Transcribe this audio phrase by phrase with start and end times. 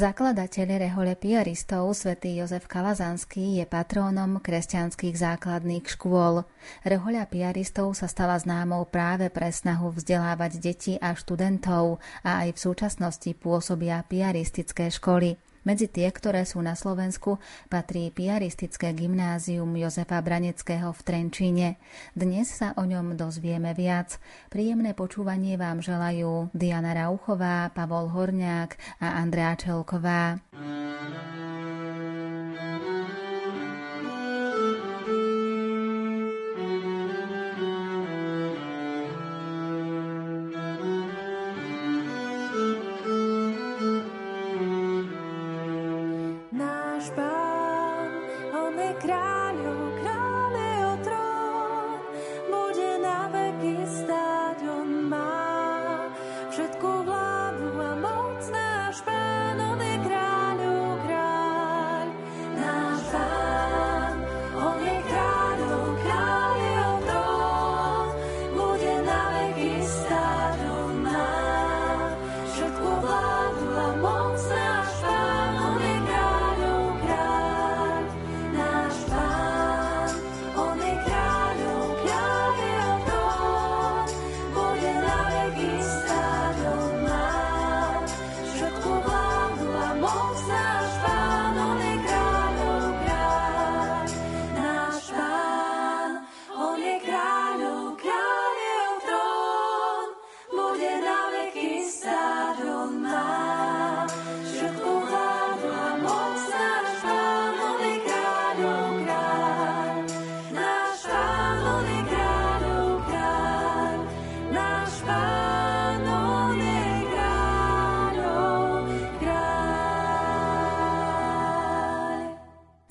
[0.00, 6.48] Zakladateľ rehole piaristov svätý Jozef Kalazanský je patrónom kresťanských základných škôl.
[6.88, 12.62] Rehoľa piaristov sa stala známou práve pre snahu vzdelávať deti a študentov a aj v
[12.64, 15.36] súčasnosti pôsobia piaristické školy.
[15.60, 17.36] Medzi tie, ktoré sú na Slovensku,
[17.68, 21.68] patrí piaristické gymnázium Jozefa Braneckého v Trenčíne.
[22.16, 24.16] Dnes sa o ňom dozvieme viac.
[24.48, 30.40] Príjemné počúvanie vám želajú Diana Rauchová, Pavol Horňák a Andrea Čelková.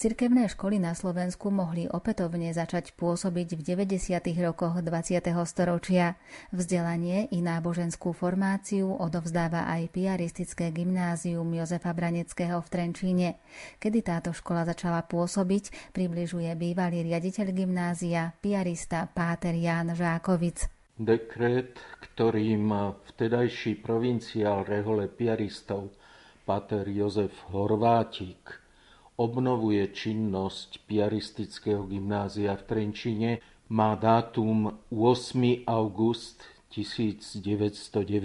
[0.10, 4.18] Cirkevné školy na Slovensku mohli opätovne začať pôsobiť v 90.
[4.42, 5.22] rokoch 20.
[5.46, 6.18] storočia.
[6.50, 13.38] Vzdelanie i náboženskú formáciu odovzdáva aj piaristické gymnázium Jozefa Braneckého v Trenčíne.
[13.78, 20.74] Kedy táto škola začala pôsobiť, približuje bývalý riaditeľ gymnázia, piarista Páter Ján Žákovic.
[20.98, 25.94] Dekret, ktorým vtedajší provinciál rehole piaristov
[26.50, 28.69] Páter Jozef Horvátik
[29.20, 35.68] obnovuje činnosť Piaristického gymnázia v Trenčine, má dátum 8.
[35.68, 38.16] august 1990.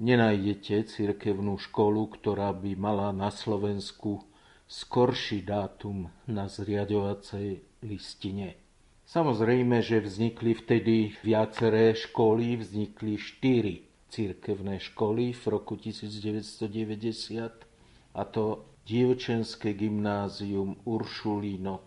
[0.00, 4.22] Nenájdete cirkevnú školu, ktorá by mala na Slovensku
[4.70, 8.54] skorší dátum na zriadovacej listine.
[9.02, 13.82] Samozrejme, že vznikli vtedy viaceré školy, vznikli štyri
[14.14, 21.86] cirkevné školy v roku 1990 a to dievčenské gymnázium Uršulínok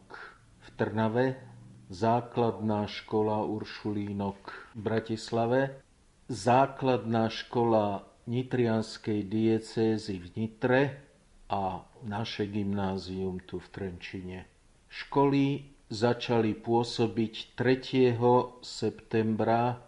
[0.63, 1.35] v Trnave,
[1.91, 4.39] základná škola Uršulínok
[4.71, 5.83] v Bratislave,
[6.31, 10.81] základná škola Nitrianskej diecézy v Nitre
[11.51, 14.47] a naše gymnázium tu v Trenčine.
[14.87, 18.15] Školy začali pôsobiť 3.
[18.63, 19.83] septembra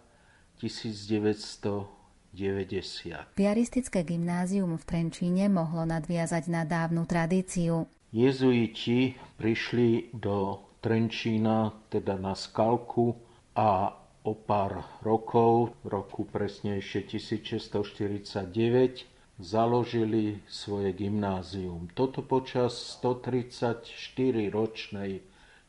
[0.60, 1.95] 1900
[2.36, 3.32] 90.
[3.32, 7.88] Piaristické gymnázium v Trenčíne mohlo nadviazať na dávnu tradíciu.
[8.12, 13.16] Jezuiti prišli do Trenčína, teda na Skalku
[13.56, 13.88] a
[14.22, 19.08] o pár rokov, v roku presnejšie 1649,
[19.40, 21.88] založili svoje gymnázium.
[21.94, 25.20] Toto počas 134-ročnej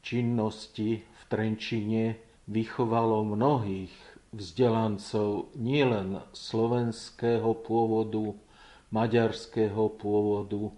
[0.01, 2.15] činnosti v Trenčine
[2.47, 3.91] vychovalo mnohých
[4.37, 8.37] vzdelancov nielen slovenského pôvodu,
[8.93, 10.69] maďarského pôvodu,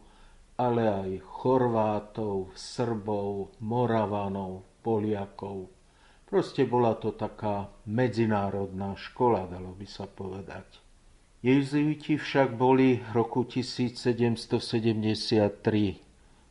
[0.55, 5.67] ale aj Chorvátov, Srbov, Moravanov, Poliakov.
[6.23, 10.79] Proste bola to taká medzinárodná škola, dalo by sa povedať.
[11.39, 14.99] Jezuiti však boli v roku 1773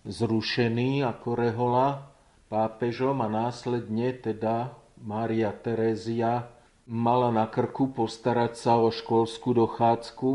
[0.08, 2.08] zrušení ako rehola
[2.48, 4.72] pápežom a následne teda
[5.04, 6.48] Mária Terézia
[6.88, 10.30] mala na krku postarať sa o školskú dochádzku,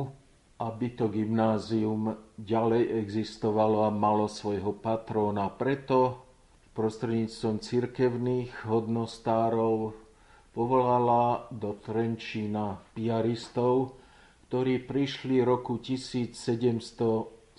[0.61, 5.49] aby to gymnázium ďalej existovalo a malo svojho patróna.
[5.49, 6.21] Preto
[6.77, 9.97] prostredníctvom cirkevných hodnostárov
[10.53, 13.97] povolala do Trenčína piaristov,
[14.49, 17.57] ktorí prišli roku 1776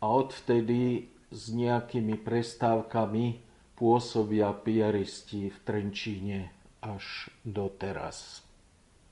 [0.00, 3.49] a odvtedy s nejakými prestávkami
[3.80, 6.52] pôsobia piaristi v Trenčíne
[6.84, 8.44] až doteraz.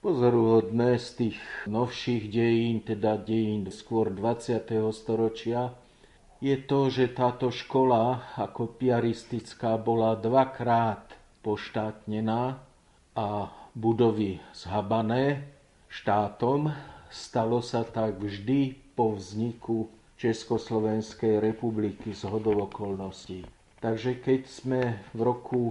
[0.04, 4.60] pozoruhodné z tých novších dejín, teda dejín skôr 20.
[4.92, 5.74] storočia,
[6.38, 12.62] je to, že táto škola ako piaristická bola dvakrát poštátnená
[13.18, 15.50] a budovy zhabané
[15.90, 16.70] štátom.
[17.10, 23.57] Stalo sa tak vždy po vzniku Československej republiky z hodov okolností.
[23.78, 25.62] Takže keď sme v roku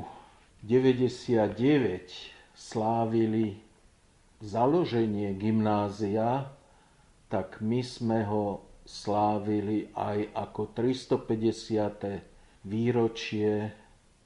[0.64, 1.52] 99
[2.56, 3.60] slávili
[4.40, 6.48] založenie gymnázia,
[7.28, 12.64] tak my sme ho slávili aj ako 350.
[12.64, 13.76] výročie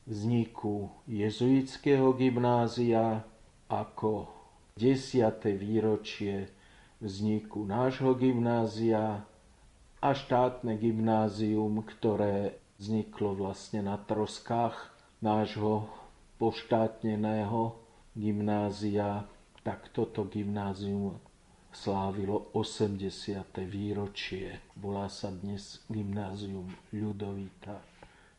[0.05, 3.25] vzniku jezuitského gymnázia,
[3.65, 4.29] ako
[4.77, 5.41] 10.
[5.57, 6.53] výročie
[7.01, 9.25] vzniku nášho gymnázia
[10.01, 14.73] a štátne gymnázium, ktoré vzniklo vlastne na troskách
[15.21, 15.85] nášho
[16.41, 17.77] poštátneného
[18.17, 19.29] gymnázia,
[19.61, 21.21] tak toto gymnázium
[21.69, 23.05] slávilo 80.
[23.69, 24.57] výročie.
[24.73, 27.77] Volá sa dnes Gymnázium Ľudovita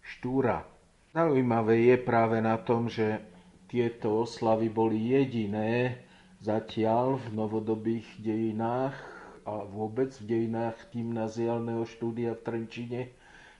[0.02, 0.66] Štúra.
[1.14, 3.22] Zaujímavé je práve na tom, že
[3.70, 6.02] tieto oslavy boli jediné
[6.42, 8.98] zatiaľ v novodobých dejinách
[9.46, 13.00] a vôbec v dejinách gymnaziálneho štúdia v Trenčine,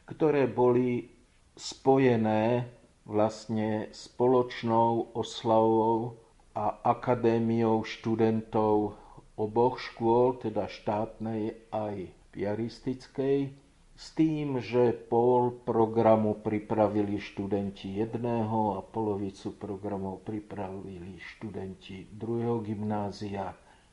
[0.07, 1.11] ktoré boli
[1.55, 2.67] spojené
[3.05, 6.17] vlastne spoločnou oslavou
[6.55, 8.97] a akadémiou študentov
[9.37, 13.53] oboch škôl, teda štátnej aj piaristickej,
[13.93, 23.53] s tým, že pol programu pripravili študenti jedného a polovicu programov pripravili študenti druhého gymnázia.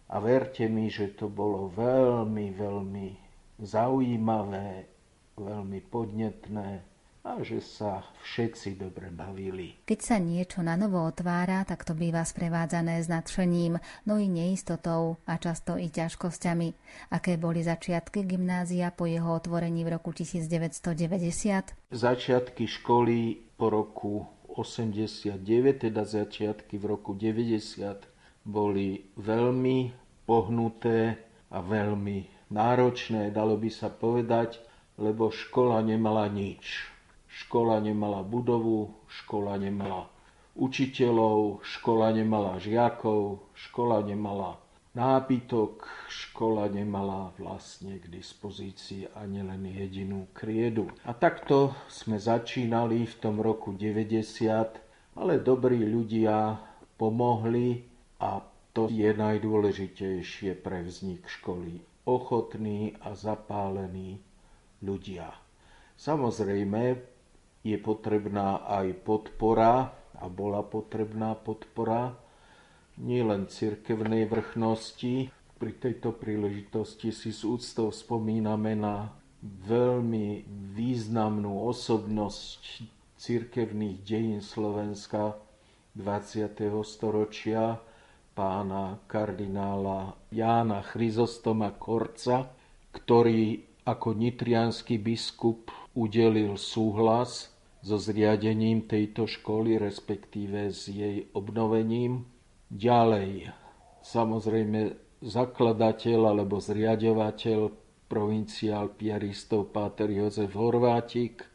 [0.10, 3.08] A verte mi, že to bolo veľmi, veľmi
[3.62, 4.99] zaujímavé,
[5.40, 6.90] veľmi podnetné
[7.20, 9.76] a že sa všetci dobre bavili.
[9.84, 13.76] Keď sa niečo na novo otvára, tak to býva sprevádzané s nadšením,
[14.08, 16.68] no i neistotou a často i ťažkosťami.
[17.12, 21.92] Aké boli začiatky gymnázia po jeho otvorení v roku 1990?
[21.92, 24.24] Začiatky školy po roku
[24.56, 25.44] 89,
[25.92, 29.92] teda začiatky v roku 90, boli veľmi
[30.24, 31.20] pohnuté
[31.52, 34.69] a veľmi náročné, dalo by sa povedať,
[35.00, 36.92] lebo škola nemala nič
[37.30, 40.10] Škola nemala budovu, škola nemala
[40.60, 44.58] učiteľov, škola nemala žiakov, škola nemala
[44.98, 50.92] nábytok, škola nemala vlastne k dispozícii ani len jedinú kriedu.
[51.08, 56.60] A takto sme začínali v tom roku 90, ale dobrí ľudia
[57.00, 57.88] pomohli
[58.20, 58.42] a
[58.74, 61.78] to je najdôležitejšie pre vznik školy.
[62.10, 64.20] Ochotní a zapálení
[64.84, 65.32] ľudia.
[66.00, 66.82] Samozrejme,
[67.64, 72.16] je potrebná aj podpora a bola potrebná podpora
[73.00, 75.32] nielen cirkevnej vrchnosti.
[75.60, 79.12] Pri tejto príležitosti si s úctou spomíname na
[79.44, 82.88] veľmi významnú osobnosť
[83.20, 85.36] cirkevných dejín Slovenska
[85.96, 86.56] 20.
[86.88, 87.80] storočia,
[88.32, 92.56] pána kardinála Jána Chryzostoma Korca,
[92.96, 97.50] ktorý ako nitrianský biskup udelil súhlas
[97.82, 102.28] so zriadením tejto školy, respektíve s jej obnovením.
[102.70, 103.50] Ďalej,
[104.06, 104.94] samozrejme,
[105.26, 107.60] zakladateľ alebo zriadovateľ
[108.06, 111.46] provinciál piaristov Páter Jozef Horvátik,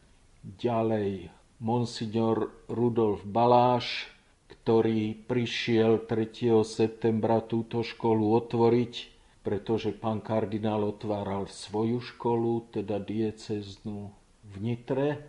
[0.43, 1.31] ďalej
[1.63, 4.11] monsignor Rudolf Baláš,
[4.49, 6.65] ktorý prišiel 3.
[6.67, 9.14] septembra túto školu otvoriť,
[9.45, 14.09] pretože pán kardinál otváral svoju školu, teda dieceznú
[14.41, 15.21] v Nitre,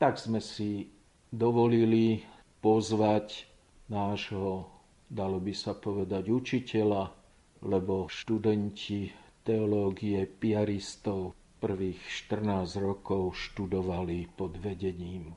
[0.00, 0.88] tak sme si
[1.28, 2.24] dovolili
[2.64, 3.44] pozvať
[3.92, 4.72] nášho,
[5.12, 7.12] dalo by sa povedať, učiteľa,
[7.68, 9.12] lebo študenti
[9.44, 12.00] teológie piaristov prvých
[12.32, 15.36] 14 rokov študovali pod vedením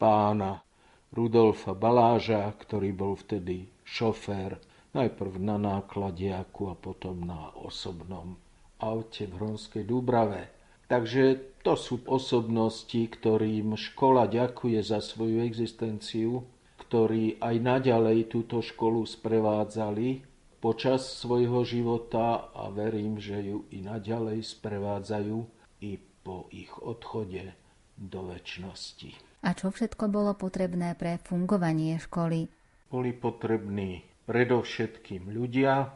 [0.00, 0.64] pána
[1.12, 4.56] Rudolfa Baláža, ktorý bol vtedy šofér
[4.94, 8.34] najprv na nákladiaku a potom na osobnom
[8.80, 10.50] aute v Hronskej Dúbrave.
[10.90, 16.42] Takže to sú osobnosti, ktorým škola ďakuje za svoju existenciu,
[16.82, 20.26] ktorí aj naďalej túto školu sprevádzali
[20.58, 25.38] počas svojho života a verím, že ju i naďalej sprevádzajú
[25.86, 27.54] i po ich odchode
[27.94, 29.14] do väčšnosti.
[29.46, 32.50] A čo všetko bolo potrebné pre fungovanie školy?
[32.90, 35.90] Boli potrební predovšetkým ľudia,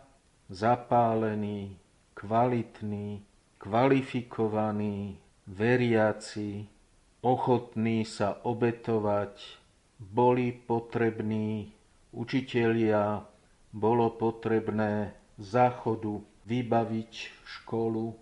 [0.50, 1.78] zapálení,
[2.18, 3.22] kvalitní,
[3.62, 6.66] kvalifikovaní, veriaci,
[7.22, 9.38] ochotní sa obetovať,
[10.02, 11.70] boli potrební
[12.10, 13.22] učitelia,
[13.70, 16.18] bolo potrebné záchodu
[16.50, 17.12] vybaviť
[17.46, 18.18] školu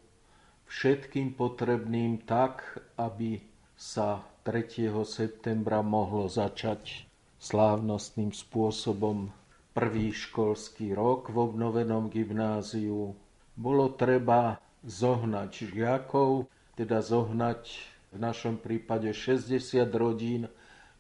[0.69, 3.41] všetkým potrebným tak, aby
[3.81, 4.93] sa 3.
[5.09, 7.09] septembra mohlo začať
[7.41, 9.33] slávnostným spôsobom
[9.73, 13.17] prvý školský rok v obnovenom gymnáziu.
[13.57, 17.61] Bolo treba zohnať žiakov, teda zohnať
[18.13, 20.49] v našom prípade 60 rodín,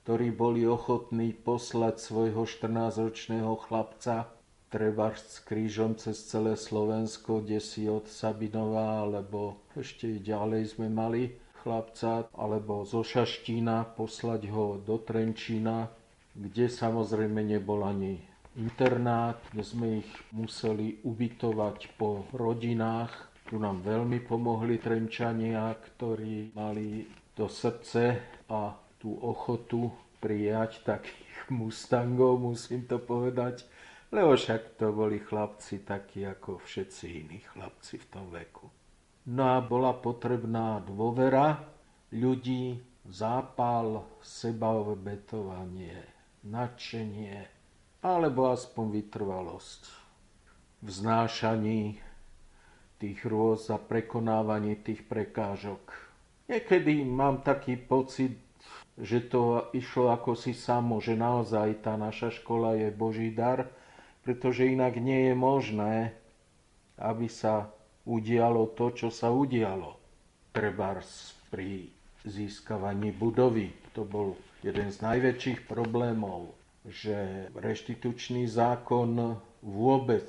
[0.05, 4.33] ktorí boli ochotní poslať svojho 14-ročného chlapca
[4.73, 11.37] treba s krížom cez celé Slovensko, kde si od Sabinova, alebo ešte ďalej sme mali
[11.61, 15.93] chlapca, alebo zo Šaštína poslať ho do Trenčína,
[16.33, 23.13] kde samozrejme nebol ani internát, kde sme ich museli ubytovať po rodinách.
[23.49, 29.89] Tu nám veľmi pomohli Trenčania, ktorí mali to srdce a tú ochotu
[30.21, 33.67] prijať takých mustangov, musím to povedať,
[34.13, 38.69] lebo však to boli chlapci takí ako všetci iní chlapci v tom veku.
[39.33, 41.63] No a bola potrebná dôvera
[42.13, 42.79] ľudí,
[43.09, 45.99] zápal, sebaobetovanie,
[46.45, 47.62] nadšenie,
[48.03, 49.83] alebo aspoň vytrvalosť
[50.83, 51.83] v znášaní
[52.99, 55.95] tých rôz a prekonávaní tých prekážok.
[56.51, 58.35] Niekedy mám taký pocit,
[58.99, 63.71] že to išlo ako si samo, že naozaj tá naša škola je Boží dar,
[64.27, 65.95] pretože inak nie je možné,
[66.99, 67.71] aby sa
[68.07, 69.99] udialo to, čo sa udialo.
[70.55, 71.91] Trebárs pri
[72.27, 73.75] získavaní budovy.
[73.99, 80.29] To bol jeden z najväčších problémov, že reštitučný zákon vôbec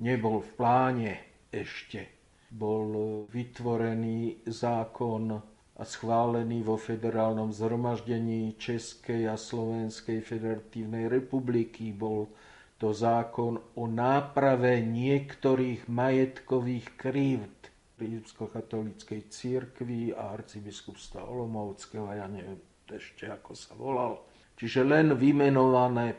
[0.00, 1.12] nebol v pláne
[1.52, 2.08] ešte.
[2.48, 5.42] Bol vytvorený zákon
[5.74, 11.90] a schválený vo federálnom zhromaždení Českej a Slovenskej federatívnej republiky.
[11.90, 12.30] Bol
[12.78, 17.58] to zákon o náprave niektorých majetkových krívd
[17.98, 22.58] rímskokatolíckej církvy a arcibiskupstva Olomovského, ja neviem
[22.90, 24.33] ešte ako sa volal.
[24.54, 26.14] Čiže len vymenované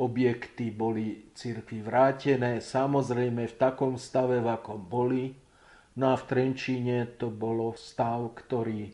[0.00, 5.34] objekty boli církvy vrátené, samozrejme v takom stave, v akom boli.
[5.98, 8.88] No a v Trenčíne to bolo stav, ktorý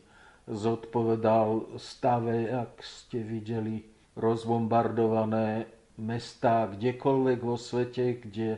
[0.49, 3.85] zodpovedal stave, ak ste videli
[4.17, 5.69] rozbombardované
[6.01, 8.57] mestá kdekoľvek vo svete, kde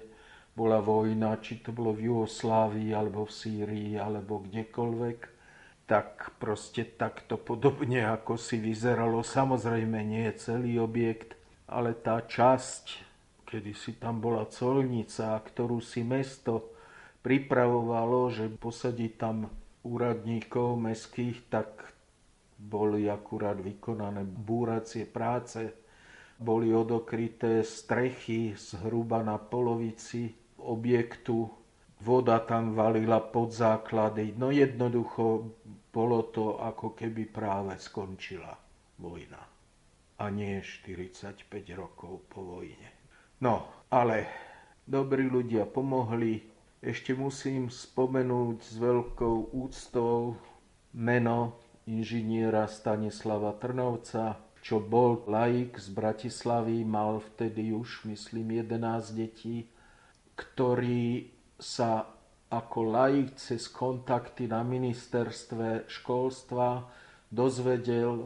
[0.55, 5.38] bola vojna, či to bolo v Jugoslávii, alebo v Sýrii, alebo kdekoľvek,
[5.89, 9.25] tak proste takto podobne, ako si vyzeralo.
[9.25, 11.33] Samozrejme nie je celý objekt,
[11.65, 13.01] ale tá časť,
[13.49, 16.77] kedy si tam bola colnica, ktorú si mesto
[17.25, 19.49] pripravovalo, že posadí tam
[19.81, 21.89] úradníkov mestských, tak
[22.61, 25.73] boli akurát vykonané búracie práce
[26.39, 31.51] boli odokryté strechy zhruba na polovici objektu.
[31.99, 34.31] Voda tam valila pod základy.
[34.39, 35.51] No jednoducho
[35.89, 38.53] bolo to ako keby práve skončila
[39.01, 39.41] vojna.
[40.19, 42.89] A nie 45 rokov po vojne.
[43.39, 44.27] No, ale
[44.83, 46.43] dobrí ľudia pomohli.
[46.79, 50.39] Ešte musím spomenúť s veľkou úctou
[50.95, 59.71] meno inžiniera Stanislava Trnovca, čo bol laik z Bratislavy, mal vtedy už, myslím, 11 detí,
[60.35, 62.07] ktorý sa
[62.49, 66.89] ako laik cez kontakty na ministerstve školstva
[67.29, 68.25] dozvedel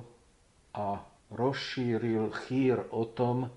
[0.72, 3.52] a rozšíril chýr o tom,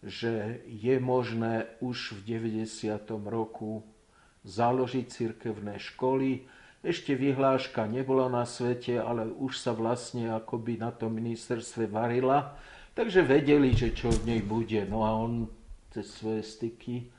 [0.00, 2.96] že je možné už v 90.
[3.28, 3.84] roku
[4.48, 6.48] založiť cirkevné školy,
[6.78, 12.54] ešte vyhláška nebola na svete, ale už sa vlastne akoby na tom ministerstve varila,
[12.94, 14.86] takže vedeli, že čo v nej bude.
[14.86, 15.50] No a on
[15.90, 17.10] cez svoje styky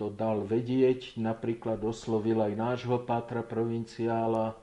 [0.00, 4.56] to dal vedieť, napríklad oslovil aj nášho pátra provinciála,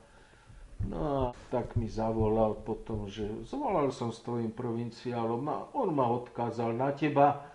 [0.85, 6.05] No a tak mi zavolal potom, že zvolal som s tvojim provinciálom a on ma
[6.05, 7.49] odkázal na teba,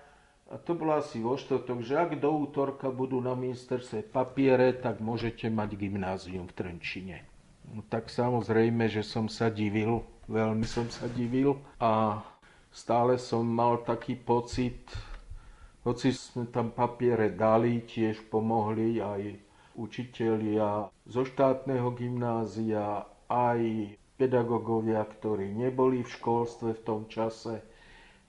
[0.52, 5.00] a to bolo asi vo štvrtok, že ak do útorka budú na ministerstve papiere, tak
[5.00, 7.16] môžete mať gymnázium v Trenčine.
[7.72, 12.20] No, tak samozrejme, že som sa divil, veľmi som sa divil a
[12.68, 14.82] stále som mal taký pocit,
[15.82, 19.34] hoci sme tam papiere dali, tiež pomohli aj
[19.74, 23.60] učitelia zo štátneho gymnázia, aj
[24.20, 27.64] pedagógovia, ktorí neboli v školstve v tom čase,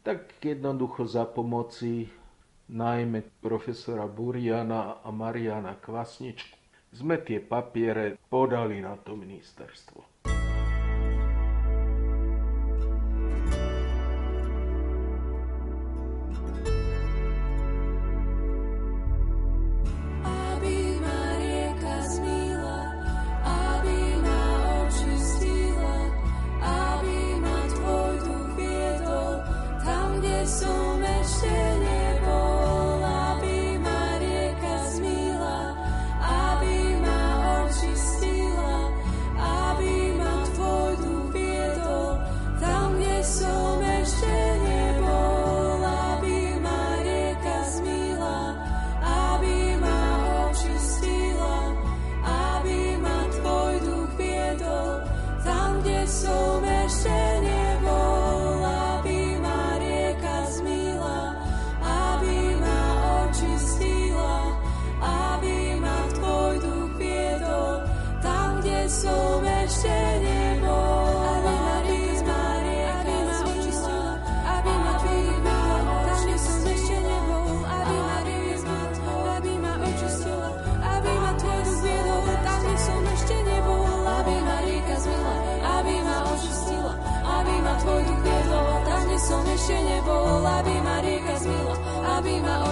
[0.02, 2.10] tak jednoducho za pomoci
[2.74, 6.58] najmä profesora Buriana a Mariana Kvasničku
[6.94, 10.13] sme tie papiere podali na to ministerstvo.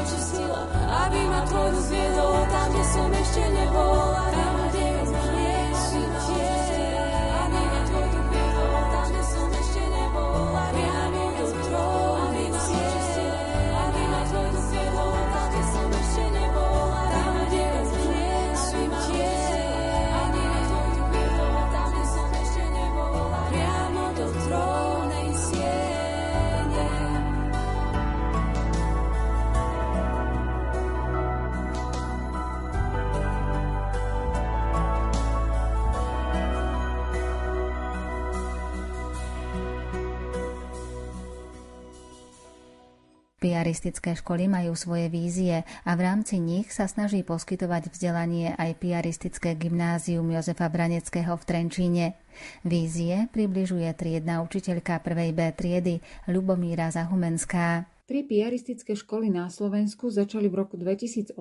[0.01, 0.62] očistila,
[1.05, 4.24] aby ma tvoj viedol tam, kde som ešte nebola.
[4.34, 4.61] Tam,
[43.51, 49.59] Piaristické školy majú svoje vízie a v rámci nich sa snaží poskytovať vzdelanie aj piaristické
[49.59, 52.05] gymnázium Jozefa Braneckého v Trenčíne.
[52.64, 56.00] Vízie približuje triedna učiteľka prvej B triedy
[56.31, 57.92] Lubomíra Zahumenská.
[58.07, 61.35] Tri piaristické školy na Slovensku začali v roku 2018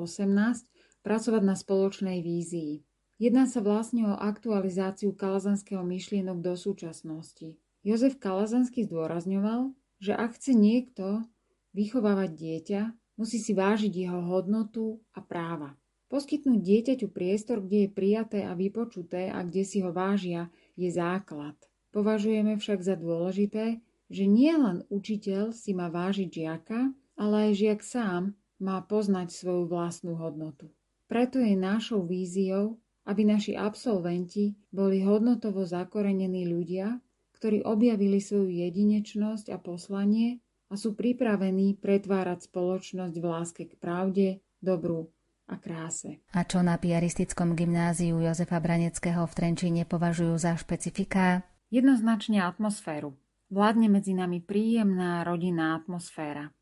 [1.07, 2.83] pracovať na spoločnej vízii.
[3.23, 7.55] Jedná sa vlastne o aktualizáciu kalazanského myšlienok do súčasnosti.
[7.87, 11.23] Jozef Kalazanský zdôrazňoval, že ak chce niekto
[11.70, 12.83] Vychovávať dieťa
[13.20, 15.78] musí si vážiť jeho hodnotu a práva.
[16.11, 21.54] Poskytnúť dieťaťu priestor, kde je prijaté a vypočuté a kde si ho vážia, je základ.
[21.94, 23.78] Považujeme však za dôležité,
[24.11, 29.70] že nie len učiteľ si má vážiť žiaka, ale aj žiak sám má poznať svoju
[29.70, 30.66] vlastnú hodnotu.
[31.06, 36.98] Preto je našou víziou, aby naši absolventi boli hodnotovo zakorenení ľudia,
[37.38, 44.26] ktorí objavili svoju jedinečnosť a poslanie a sú pripravení pretvárať spoločnosť v láske k pravde,
[44.62, 45.11] dobru
[45.50, 46.22] a kráse.
[46.30, 51.42] A čo na piaristickom gymnáziu Jozefa Braneckého v Trenčíne považujú za špecifiká?
[51.74, 53.18] Jednoznačne atmosféru.
[53.50, 56.54] Vládne medzi nami príjemná rodinná atmosféra.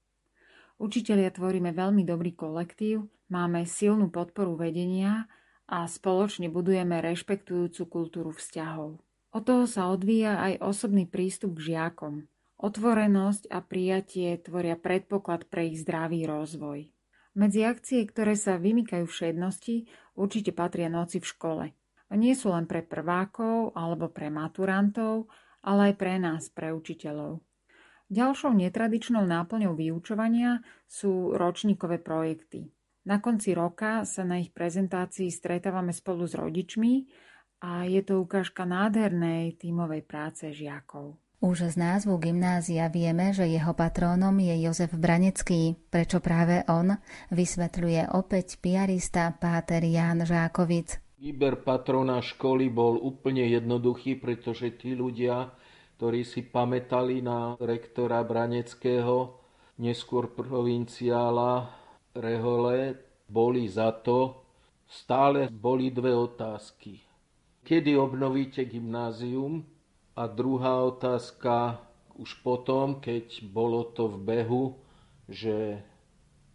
[0.80, 5.28] Učitelia tvoríme veľmi dobrý kolektív, máme silnú podporu vedenia
[5.68, 9.04] a spoločne budujeme rešpektujúcu kultúru vzťahov.
[9.36, 12.24] Od toho sa odvíja aj osobný prístup k žiakom.
[12.58, 16.90] Otvorenosť a prijatie tvoria predpoklad pre ich zdravý rozvoj.
[17.38, 19.86] Medzi akcie, ktoré sa vymykajú všednosti,
[20.18, 21.64] určite patria noci v škole.
[22.18, 25.30] Nie sú len pre prvákov alebo pre maturantov,
[25.62, 27.38] ale aj pre nás, pre učiteľov.
[28.10, 30.58] Ďalšou netradičnou náplňou vyučovania
[30.90, 32.74] sú ročníkové projekty.
[33.06, 37.06] Na konci roka sa na ich prezentácii stretávame spolu s rodičmi
[37.62, 41.20] a je to ukážka nádhernej tímovej práce žiakov.
[41.38, 46.98] Už z názvu gymnázia vieme, že jeho patrónom je Jozef Branecký, prečo práve on,
[47.30, 50.98] vysvetľuje opäť piarista Páter Ján Žákovic.
[51.14, 55.54] Výber patrona školy bol úplne jednoduchý, pretože tí ľudia,
[55.94, 59.38] ktorí si pamätali na rektora Braneckého,
[59.78, 61.70] neskôr provinciála
[62.18, 62.98] Rehole,
[63.30, 64.42] boli za to,
[64.90, 66.98] stále boli dve otázky.
[67.62, 69.77] Kedy obnovíte gymnázium
[70.18, 71.78] a druhá otázka
[72.18, 74.64] už potom, keď bolo to v behu,
[75.30, 75.78] že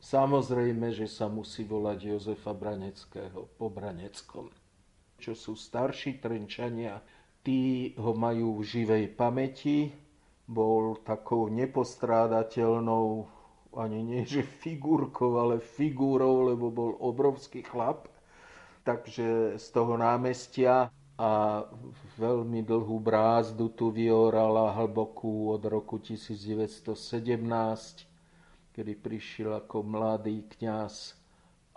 [0.04, 4.52] samozrejme, že sa musí volať Jozefa Braneckého po Braneckom.
[5.16, 7.00] Čo sú starší Trenčania,
[7.40, 9.96] tí ho majú v živej pamäti,
[10.44, 13.32] bol takou nepostrádateľnou
[13.80, 18.12] ani nie že figurkou, ale figúrou, lebo bol obrovský chlap.
[18.84, 21.62] Takže z toho námestia a
[22.18, 26.90] veľmi dlhú brázdu tu vyorala hlbokú od roku 1917,
[28.74, 31.14] kedy prišiel ako mladý kňaz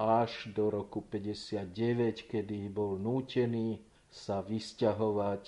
[0.00, 5.44] až do roku 59, kedy bol nútený sa vysťahovať.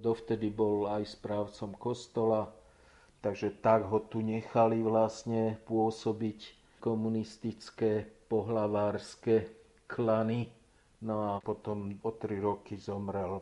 [0.00, 2.48] Dovtedy bol aj správcom kostola,
[3.20, 9.44] takže tak ho tu nechali vlastne pôsobiť komunistické pohlavárske
[9.84, 10.48] klany
[11.00, 13.40] No a potom o tri roky zomrel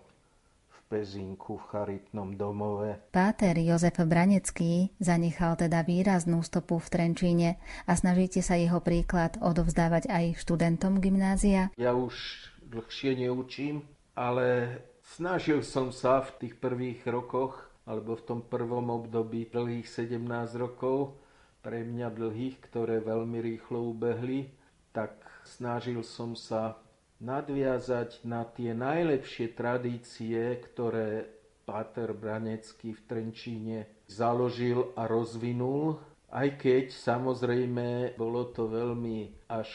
[0.70, 3.10] v Pezinku v charitnom domove.
[3.10, 7.50] Páter Jozef Branecký zanechal teda výraznú stopu v Trenčíne
[7.84, 11.74] a snažíte sa jeho príklad odovzdávať aj študentom gymnázia?
[11.74, 12.14] Ja už
[12.62, 13.82] dlhšie neučím,
[14.14, 14.78] ale
[15.18, 20.20] snažil som sa v tých prvých rokoch alebo v tom prvom období dlhých 17
[20.60, 21.16] rokov,
[21.64, 24.52] pre mňa dlhých, ktoré veľmi rýchlo ubehli,
[24.94, 26.78] tak snažil som sa
[27.18, 31.26] nadviazať na tie najlepšie tradície, ktoré
[31.68, 33.78] Páter Branecký v Trenčíne
[34.08, 36.00] založil a rozvinul,
[36.32, 39.68] aj keď samozrejme bolo to veľmi až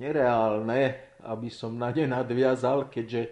[0.00, 3.28] nereálne, aby som na ne nadviazal, keďže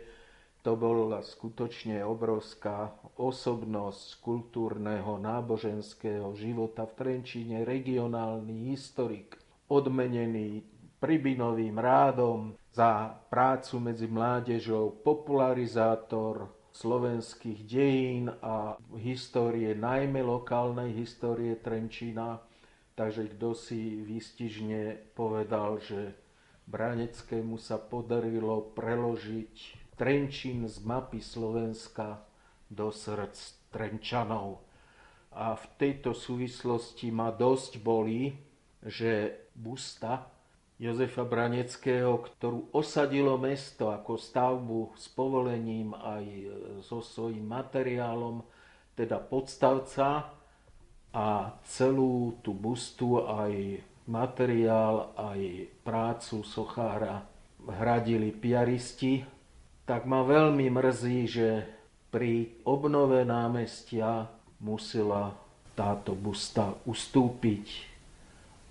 [0.64, 9.36] to bola skutočne obrovská osobnosť kultúrneho, náboženského života v Trenčíne, regionálny historik,
[9.68, 10.64] odmenený
[11.00, 22.42] Pribinovým rádom za prácu medzi mládežou, popularizátor slovenských dejín a histórie, najmä lokálnej histórie Trenčína.
[22.98, 26.18] Takže kto si výstižne povedal, že
[26.66, 29.54] Braneckému sa podarilo preložiť
[29.94, 32.26] Trenčín z mapy Slovenska
[32.66, 34.66] do srdc Trenčanov.
[35.30, 38.34] A v tejto súvislosti ma dosť bolí,
[38.82, 40.34] že busta
[40.74, 46.24] Jozefa Braneckého, ktorú osadilo mesto ako stavbu s povolením aj
[46.82, 48.42] so svojím materiálom,
[48.98, 50.34] teda podstavca
[51.14, 51.26] a
[51.62, 53.78] celú tú bustu aj
[54.10, 57.22] materiál, aj prácu sochára
[57.62, 59.22] hradili piaristi.
[59.87, 61.48] Tak ma veľmi mrzí, že
[62.10, 64.26] pri obnove námestia
[64.58, 65.38] musela
[65.78, 67.66] táto busta ustúpiť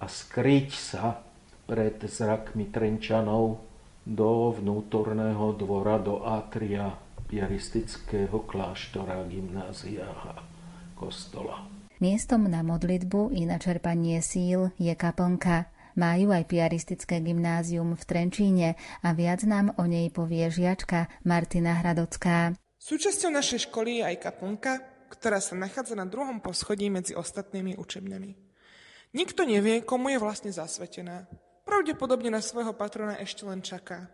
[0.03, 1.23] a skryť sa
[1.63, 3.63] pred zrakmi Trenčanov
[4.04, 6.91] do vnútorného dvora, do atria
[7.32, 10.38] piaristického kláštora, gymnázia a
[10.93, 11.65] kostola.
[12.04, 18.69] Miestom na modlitbu i na čerpanie síl je kaplnka, majú aj piaristické gymnázium v Trenčíne
[19.06, 22.58] a viac nám o nej povie žiačka Martina Hradocká.
[22.82, 24.73] Súčasťou našej školy je aj kaplnka,
[25.08, 28.36] ktorá sa nachádza na druhom poschodí medzi ostatnými učebnami.
[29.13, 31.30] Nikto nevie, komu je vlastne zasvetená.
[31.73, 34.05] Pravdepodobne na svojho patrona ešte len čaká.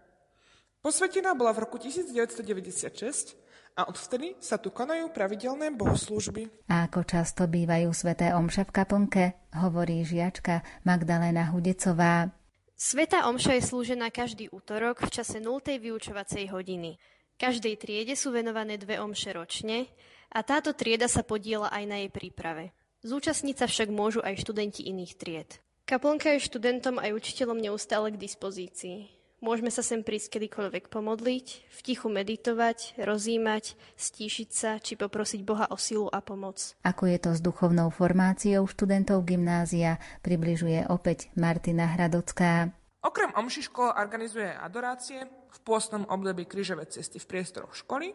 [0.80, 3.36] Posvetená bola v roku 1996
[3.76, 6.72] a odvtedy sa tu konajú pravidelné bohoslúžby.
[6.72, 9.24] A ako často bývajú sveté omše v kaplnke,
[9.60, 12.32] hovorí žiačka Magdalena Hudecová.
[12.80, 15.60] Sveta omša je slúžená každý útorok v čase 0.
[15.60, 16.96] vyučovacej hodiny.
[17.36, 19.92] Každej triede sú venované dve omše ročne
[20.32, 22.72] a táto trieda sa podiela aj na jej príprave.
[23.04, 25.60] Zúčastniť sa však môžu aj študenti iných tried.
[25.90, 29.10] Kaplnka je študentom aj učiteľom neustále k dispozícii.
[29.42, 35.66] Môžeme sa sem prísť kedykoľvek pomodliť, v tichu meditovať, rozímať, stíšiť sa či poprosiť Boha
[35.74, 36.78] o silu a pomoc.
[36.86, 42.70] Ako je to s duchovnou formáciou študentov gymnázia, približuje opäť Martina Hradocká.
[43.02, 48.14] Okrem omši škola organizuje adorácie v pôstnom období krížové cesty v priestoroch školy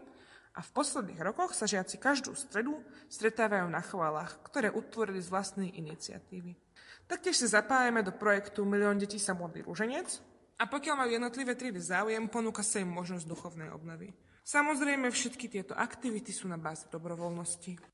[0.55, 2.79] a v posledných rokoch sa žiaci každú stredu
[3.11, 6.55] stretávajú na chválach, ktoré utvorili z vlastnej iniciatívy.
[7.11, 10.23] Taktiež sa zapájame do projektu Milión detí sa modlí ruženec,
[10.55, 14.15] a pokiaľ majú jednotlivé triedy záujem, ponúka sa im možnosť duchovnej obnovy.
[14.47, 17.94] Samozrejme, všetky tieto aktivity sú na báze dobrovoľnosti.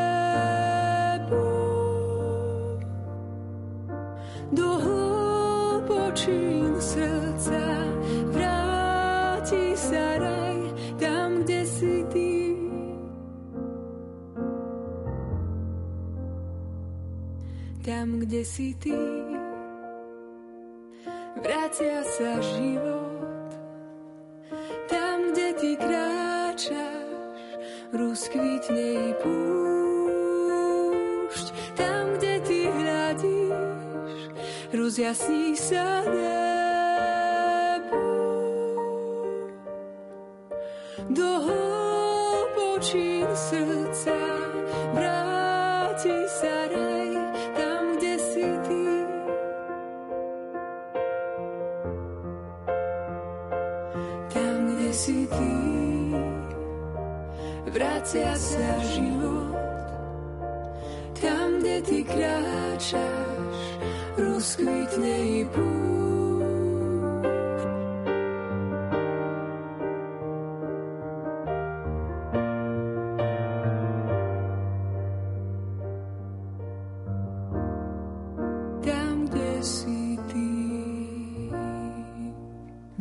[18.41, 18.97] Kde si ty.
[21.37, 23.53] Vracia sa život,
[24.89, 27.37] tam, kde ty kráčaš,
[27.93, 30.57] rozkvitne i púšť.
[31.77, 34.33] Tam, kde ty hľadíš,
[34.73, 36.40] rozjasní sa nebo.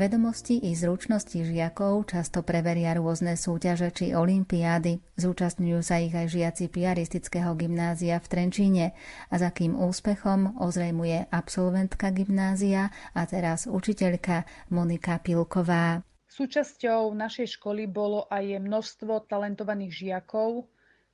[0.00, 4.96] Vedomosti i zručnosti žiakov často preveria rôzne súťaže či olimpiády.
[5.20, 8.86] Zúčastňujú sa ich aj žiaci piaristického gymnázia v Trenčíne
[9.28, 16.00] a za kým úspechom ozrejmuje absolventka gymnázia a teraz učiteľka Monika Pilková.
[16.32, 20.64] Súčasťou našej školy bolo aj množstvo talentovaných žiakov,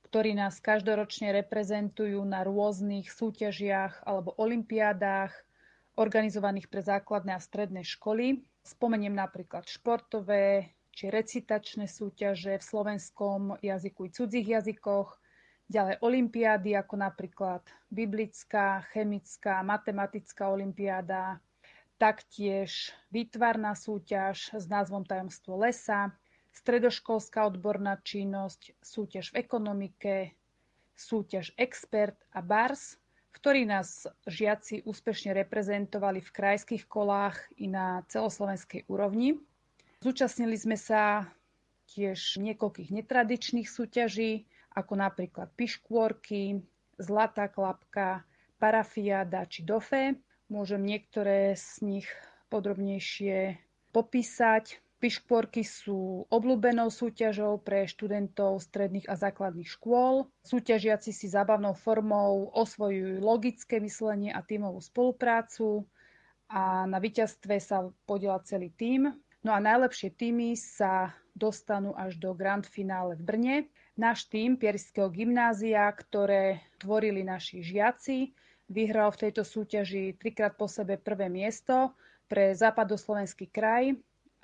[0.07, 5.35] ktorí nás každoročne reprezentujú na rôznych súťažiach alebo olimpiádách
[5.99, 8.47] organizovaných pre základné a stredné školy.
[8.67, 15.15] Spomeniem napríklad športové či recitačné súťaže v slovenskom jazyku i cudzích jazykoch,
[15.71, 21.39] ďalej olimpiády ako napríklad biblická, chemická, matematická olimpiáda,
[21.95, 26.11] taktiež výtvarná súťaž s názvom Tajomstvo lesa,
[26.51, 30.15] stredoškolská odborná činnosť, súťaž v ekonomike,
[30.91, 32.99] súťaž Expert a Bars
[33.37, 39.37] ktorí nás žiaci úspešne reprezentovali v krajských kolách i na celoslovenskej úrovni.
[40.01, 41.29] Zúčastnili sme sa
[41.93, 46.65] tiež niekoľkých netradičných súťaží, ako napríklad piškôrky,
[46.97, 48.25] zlatá klapka,
[48.57, 50.17] parafiáda či dofé.
[50.49, 52.09] Môžem niektoré z nich
[52.49, 53.57] podrobnejšie
[53.93, 54.81] popísať.
[54.97, 60.25] Piškvorky sú obľúbenou súťažou pre študentov stredných a základných škôl.
[60.41, 65.85] Súťažiaci si zábavnou formou osvojujú logické myslenie a tímovú spoluprácu
[66.49, 69.13] a na víťazstve sa podiela celý tím.
[69.45, 73.57] No a najlepšie týmy sa dostanú až do grand finále v Brne.
[73.93, 78.33] Náš tým Pieriského gymnázia, ktoré tvorili naši žiaci,
[78.65, 81.93] vyhral v tejto súťaži trikrát po sebe prvé miesto
[82.25, 83.93] pre západoslovenský kraj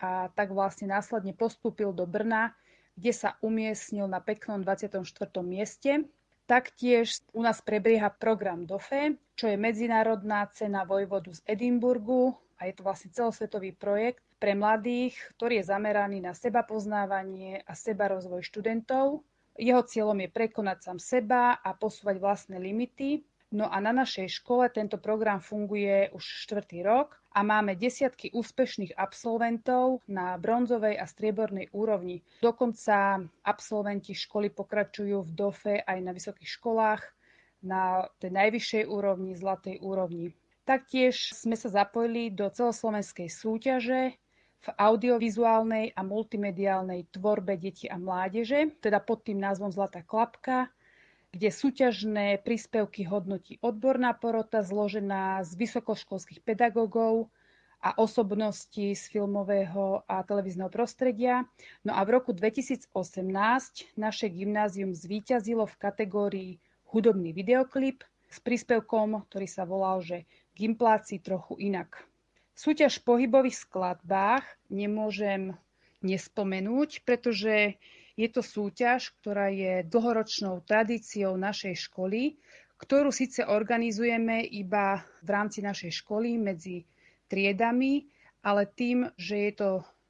[0.04, 2.52] a tak vlastne následne postúpil do Brna,
[3.00, 5.00] kde sa umiestnil na peknom 24.
[5.40, 6.04] mieste.
[6.44, 12.76] Taktiež u nás prebieha program DOFE, čo je medzinárodná cena vojvodu z Edimburgu a je
[12.76, 18.44] to vlastne celosvetový projekt pre mladých, ktorý je zameraný na seba poznávanie a seba rozvoj
[18.44, 19.24] študentov.
[19.56, 23.24] Jeho cieľom je prekonať sám seba a posúvať vlastné limity.
[23.54, 28.98] No a na našej škole tento program funguje už štvrtý rok a máme desiatky úspešných
[28.98, 32.26] absolventov na bronzovej a striebornej úrovni.
[32.42, 37.06] Dokonca absolventi školy pokračujú v DOFE aj na vysokých školách
[37.62, 40.34] na tej najvyššej úrovni, zlatej úrovni.
[40.66, 44.18] Taktiež sme sa zapojili do celoslovenskej súťaže
[44.64, 50.74] v audiovizuálnej a multimediálnej tvorbe detí a mládeže, teda pod tým názvom Zlatá klapka,
[51.34, 57.34] kde súťažné príspevky hodnotí odborná porota zložená z vysokoškolských pedagógov
[57.82, 61.44] a osobností z filmového a televízneho prostredia.
[61.82, 62.88] No a v roku 2018
[63.98, 66.52] naše gymnázium zvíťazilo v kategórii
[66.94, 72.06] hudobný videoklip s príspevkom, ktorý sa volal, že Gimpláci trochu inak.
[72.54, 75.58] Súťaž v pohybových skladbách nemôžem
[76.06, 77.82] nespomenúť, pretože
[78.14, 82.38] je to súťaž, ktorá je dlhoročnou tradíciou našej školy,
[82.78, 86.84] ktorú síce organizujeme iba v rámci našej školy medzi
[87.32, 88.06] triedami,
[88.44, 89.70] ale tým, že je to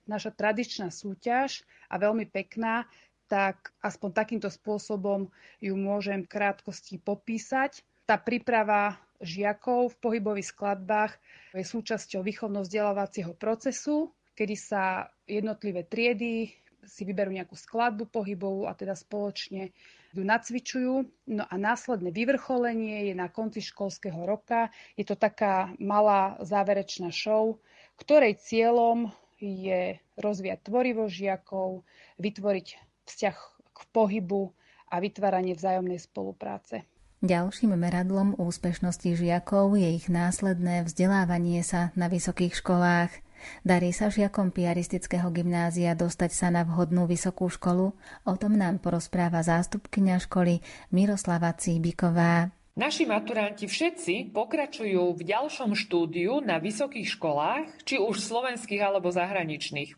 [0.09, 2.89] naša tradičná súťaž a veľmi pekná,
[3.31, 5.31] tak aspoň takýmto spôsobom
[5.63, 7.85] ju môžem v krátkosti popísať.
[8.03, 11.15] Tá príprava žiakov v pohybových skladbách
[11.55, 16.51] je súčasťou výchovno-vzdelávacieho procesu, kedy sa jednotlivé triedy
[16.85, 19.71] si vyberú nejakú skladbu pohybovú a teda spoločne
[20.13, 20.93] ju nacvičujú.
[21.33, 24.69] No a následné vyvrcholenie je na konci školského roka.
[24.93, 27.57] Je to taká malá záverečná show,
[27.97, 29.09] ktorej cieľom
[29.41, 31.83] je rozvíjať tvorivo žiakov,
[32.21, 32.67] vytvoriť
[33.09, 33.37] vzťah
[33.73, 34.53] k pohybu
[34.93, 36.85] a vytváranie vzájomnej spolupráce.
[37.23, 43.15] Ďalším meradlom úspešnosti žiakov je ich následné vzdelávanie sa na vysokých školách.
[43.61, 47.93] Darí sa žiakom piaristického gymnázia dostať sa na vhodnú vysokú školu?
[48.23, 52.62] O tom nám porozpráva zástupkynia školy Miroslava Cíbiková.
[52.73, 59.93] Naši maturanti všetci pokračujú v ďalšom štúdiu na vysokých školách, či už slovenských alebo zahraničných.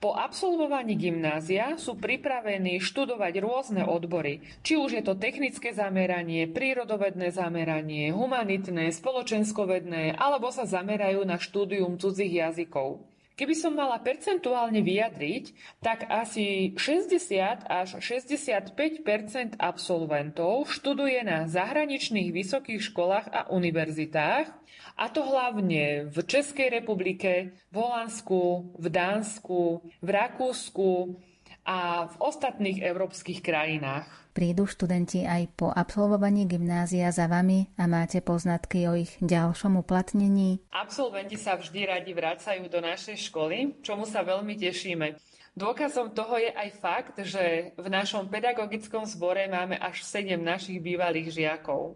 [0.00, 7.28] Po absolvovaní gymnázia sú pripravení študovať rôzne odbory, či už je to technické zameranie, prírodovedné
[7.28, 13.04] zameranie, humanitné, spoločenskovedné, alebo sa zamerajú na štúdium cudzích jazykov.
[13.34, 15.44] Keby som mala percentuálne vyjadriť,
[15.82, 24.46] tak asi 60 až 65% absolventov študuje na zahraničných vysokých školách a univerzitách,
[24.94, 31.18] a to hlavne v Českej republike, v Holandsku, v Dánsku, v Rakúsku
[31.64, 34.04] a v ostatných európskych krajinách.
[34.36, 40.60] Prídu študenti aj po absolvovaní gymnázia za vami a máte poznatky o ich ďalšom uplatnení?
[40.74, 45.16] Absolventi sa vždy radi vracajú do našej školy, čomu sa veľmi tešíme.
[45.54, 51.30] Dôkazom toho je aj fakt, že v našom pedagogickom zbore máme až 7 našich bývalých
[51.30, 51.94] žiakov.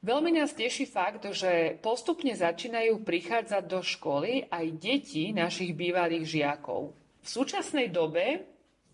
[0.00, 6.96] Veľmi nás teší fakt, že postupne začínajú prichádzať do školy aj deti našich bývalých žiakov.
[7.20, 8.49] V súčasnej dobe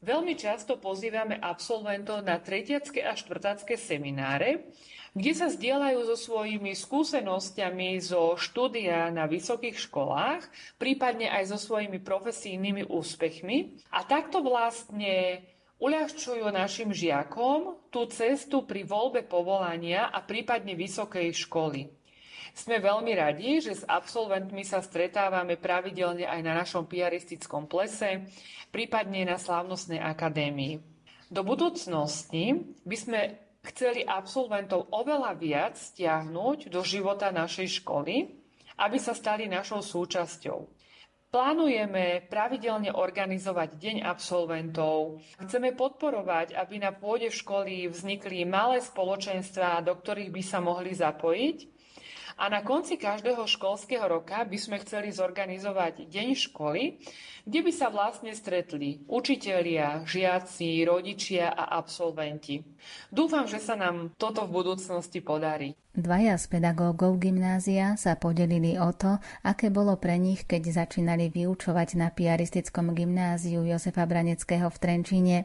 [0.07, 4.71] Veľmi často pozývame absolventov na tretiacké a štvrtácké semináre,
[5.19, 10.47] kde sa zdieľajú so svojimi skúsenosťami zo štúdia na vysokých školách,
[10.79, 13.83] prípadne aj so svojimi profesijnými úspechmi.
[13.91, 15.43] A takto vlastne
[15.83, 21.96] uľahčujú našim žiakom tú cestu pri voľbe povolania a prípadne vysokej školy.
[22.57, 28.25] Sme veľmi radi, že s absolventmi sa stretávame pravidelne aj na našom piaristickom plese,
[28.73, 30.81] prípadne na slávnostnej akadémii.
[31.29, 33.21] Do budúcnosti by sme
[33.61, 38.33] chceli absolventov oveľa viac stiahnuť do života našej školy,
[38.81, 40.73] aby sa stali našou súčasťou.
[41.29, 45.21] Plánujeme pravidelne organizovať Deň absolventov.
[45.45, 51.76] Chceme podporovať, aby na pôde školy vznikli malé spoločenstvá, do ktorých by sa mohli zapojiť
[52.37, 57.01] a na konci každého školského roka by sme chceli zorganizovať deň školy,
[57.49, 62.61] kde by sa vlastne stretli učitelia, žiaci, rodičia a absolventi.
[63.09, 65.73] Dúfam, že sa nám toto v budúcnosti podarí.
[65.97, 71.97] Dvaja z pedagógov gymnázia sa podelili o to, aké bolo pre nich, keď začínali vyučovať
[71.97, 75.39] na piaristickom gymnáziu Josefa Braneckého v Trenčíne.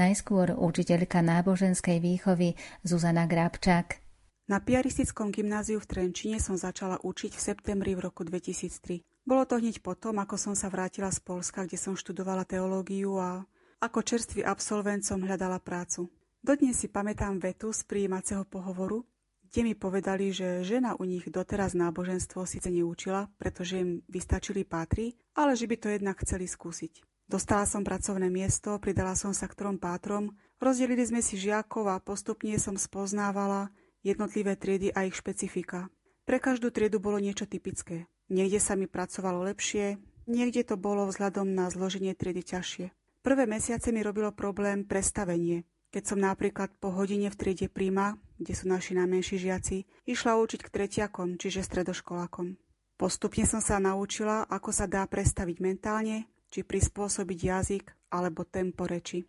[0.00, 2.56] Najskôr učiteľka náboženskej výchovy
[2.88, 4.07] Zuzana Grabčák.
[4.48, 9.04] Na piaristickom gymnáziu v Trenčine som začala učiť v septembri v roku 2003.
[9.28, 13.44] Bolo to hneď potom, ako som sa vrátila z Polska, kde som študovala teológiu a
[13.84, 16.08] ako čerstvý absolvent som hľadala prácu.
[16.40, 19.04] Dodnes si pamätám vetu z príjímacieho pohovoru,
[19.52, 25.12] kde mi povedali, že žena u nich doteraz náboženstvo síce neučila, pretože im vystačili pátry,
[25.36, 27.04] ale že by to jednak chceli skúsiť.
[27.28, 32.00] Dostala som pracovné miesto, pridala som sa k trom pátrom, rozdelili sme si žiakov a
[32.00, 33.68] postupne som spoznávala,
[34.08, 35.92] jednotlivé triedy a ich špecifika.
[36.24, 38.08] Pre každú triedu bolo niečo typické.
[38.32, 42.92] Niekde sa mi pracovalo lepšie, niekde to bolo vzhľadom na zloženie triedy ťažšie.
[43.24, 45.64] Prvé mesiace mi robilo problém prestavenie.
[45.88, 50.60] Keď som napríklad po hodine v triede príjma, kde sú naši najmenší žiaci, išla učiť
[50.60, 52.60] k tretiakom, čiže stredoškolákom.
[53.00, 59.24] Postupne som sa naučila, ako sa dá prestaviť mentálne, či prispôsobiť jazyk alebo tempo reči.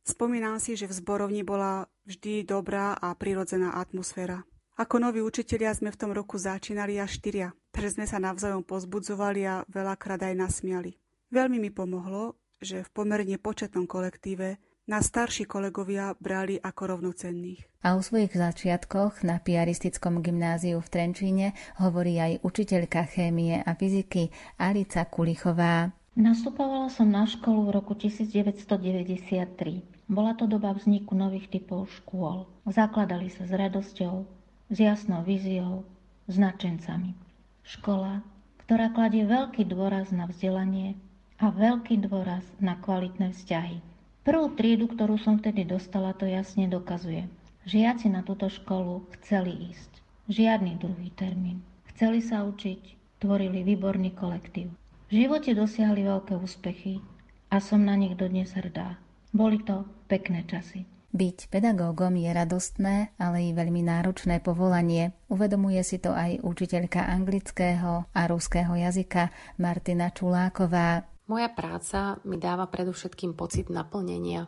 [0.00, 4.42] Spomínam si, že v zborovni bola vždy dobrá a prirodzená atmosféra.
[4.74, 9.46] Ako noví učitelia sme v tom roku začínali až štyria, takže sme sa navzájom pozbudzovali
[9.46, 10.98] a veľakrát aj nasmiali.
[11.30, 14.58] Veľmi mi pomohlo, že v pomerne početnom kolektíve
[14.90, 17.86] nás starší kolegovia brali ako rovnocenných.
[17.86, 24.34] A o svojich začiatkoch na piaristickom gymnáziu v Trenčíne hovorí aj učiteľka chémie a fyziky
[24.58, 25.94] Alica Kulichová.
[26.18, 29.99] Nastupovala som na školu v roku 1993.
[30.10, 32.42] Bola to doba vzniku nových typov škôl.
[32.66, 34.26] Zakladali sa s radosťou,
[34.66, 35.86] s jasnou víziou,
[36.26, 37.14] s nadšencami.
[37.62, 38.18] Škola,
[38.66, 40.98] ktorá kladie veľký dôraz na vzdelanie
[41.38, 43.78] a veľký dôraz na kvalitné vzťahy.
[44.26, 47.30] Prvú triedu, ktorú som vtedy dostala, to jasne dokazuje.
[47.70, 50.02] Žiaci na túto školu chceli ísť.
[50.26, 51.62] Žiadny druhý termín.
[51.94, 54.74] Chceli sa učiť, tvorili výborný kolektív.
[55.06, 56.98] V živote dosiahli veľké úspechy
[57.46, 58.98] a som na nich dodnes hrdá.
[59.30, 60.82] Boli to pekné časy.
[61.10, 65.10] Byť pedagógom je radostné, ale i veľmi náročné povolanie.
[65.26, 71.02] Uvedomuje si to aj učiteľka anglického a ruského jazyka Martina Čuláková.
[71.26, 74.46] Moja práca mi dáva predovšetkým pocit naplnenia.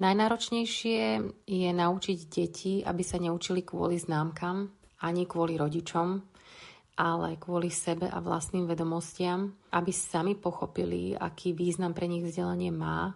[0.00, 1.00] Najnáročnejšie
[1.44, 4.72] je naučiť deti, aby sa neučili kvôli známkam,
[5.04, 6.24] ani kvôli rodičom,
[6.96, 13.12] ale kvôli sebe a vlastným vedomostiam, aby sami pochopili, aký význam pre nich vzdelanie má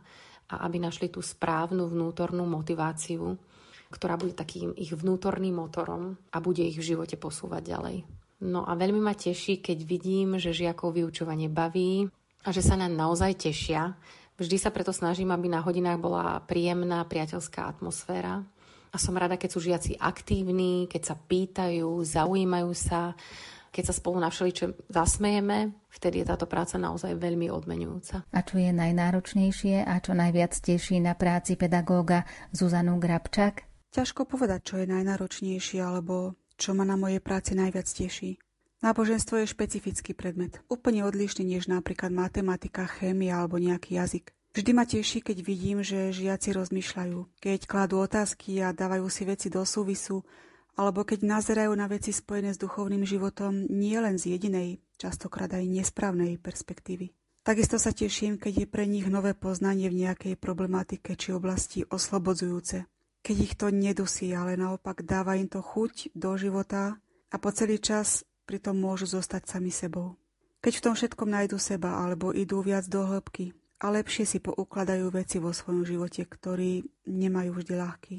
[0.52, 3.40] a aby našli tú správnu vnútornú motiváciu,
[3.88, 7.96] ktorá bude takým ich vnútorným motorom a bude ich v živote posúvať ďalej.
[8.42, 12.10] No a veľmi ma teší, keď vidím, že žiakov vyučovanie baví
[12.42, 13.94] a že sa nám naozaj tešia.
[14.34, 18.42] Vždy sa preto snažím, aby na hodinách bola príjemná, priateľská atmosféra.
[18.92, 23.16] A som rada, keď sú žiaci aktívni, keď sa pýtajú, zaujímajú sa
[23.72, 28.28] keď sa spolu na všeličo zasmejeme, vtedy je táto práca naozaj veľmi odmenujúca.
[28.28, 33.64] A čo je najnáročnejšie a čo najviac teší na práci pedagóga Zuzanu Grabčak?
[33.96, 38.36] Ťažko povedať, čo je najnáročnejšie alebo čo ma na mojej práci najviac teší.
[38.84, 44.34] Náboženstvo je špecifický predmet, úplne odlišný než napríklad matematika, chémia alebo nejaký jazyk.
[44.52, 49.48] Vždy ma teší, keď vidím, že žiaci rozmýšľajú, keď kladú otázky a dávajú si veci
[49.48, 50.20] do súvisu,
[50.76, 55.68] alebo keď nazerajú na veci spojené s duchovným životom nie len z jedinej, častokrát aj
[55.68, 57.12] nesprávnej perspektívy.
[57.42, 62.86] Takisto sa teším, keď je pre nich nové poznanie v nejakej problematike či oblasti oslobodzujúce.
[63.22, 67.82] Keď ich to nedusí, ale naopak dáva im to chuť do života a po celý
[67.82, 70.14] čas pritom môžu zostať sami sebou.
[70.62, 73.50] Keď v tom všetkom nájdu seba alebo idú viac do hĺbky,
[73.82, 78.16] a lepšie si poukladajú veci vo svojom živote, ktorý nemajú vždy ľahký.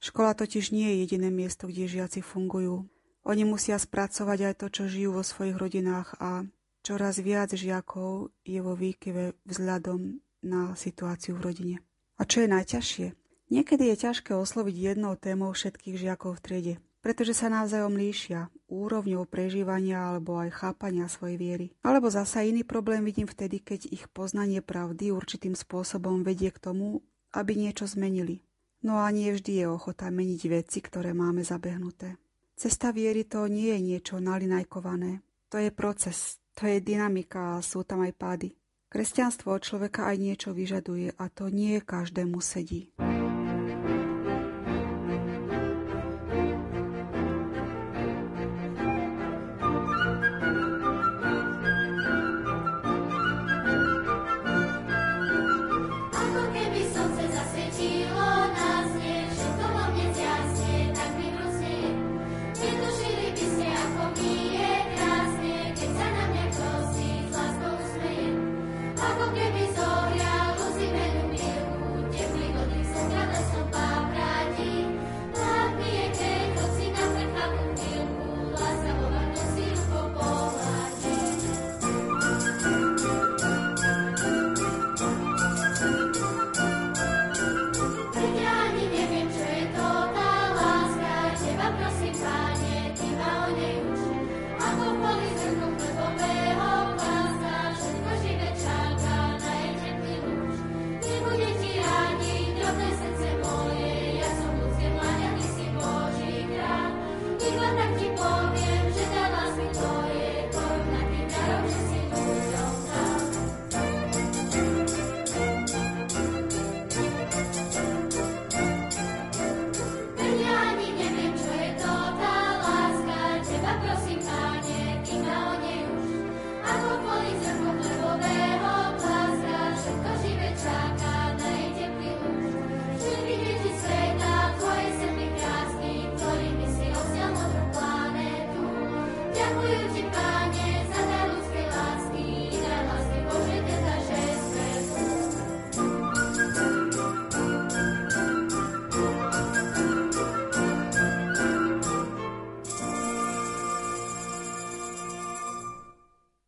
[0.00, 2.88] Škola totiž nie je jediné miesto, kde žiaci fungujú.
[3.28, 6.48] Oni musia spracovať aj to, čo žijú vo svojich rodinách a
[6.80, 11.76] čoraz viac žiakov je vo výkyve vzhľadom na situáciu v rodine.
[12.16, 13.06] A čo je najťažšie?
[13.52, 19.24] Niekedy je ťažké osloviť jednou témou všetkých žiakov v triede pretože sa navzájom líšia úrovňou
[19.24, 21.66] prežívania alebo aj chápania svojej viery.
[21.80, 27.00] Alebo zasa iný problém vidím vtedy, keď ich poznanie pravdy určitým spôsobom vedie k tomu,
[27.32, 28.44] aby niečo zmenili.
[28.80, 32.16] No a nie vždy je ochota meniť veci, ktoré máme zabehnuté.
[32.56, 35.20] Cesta viery to nie je niečo nalinajkované.
[35.52, 38.48] To je proces, to je dynamika a sú tam aj pády.
[38.90, 42.90] Kresťanstvo od človeka aj niečo vyžaduje a to nie každému sedí.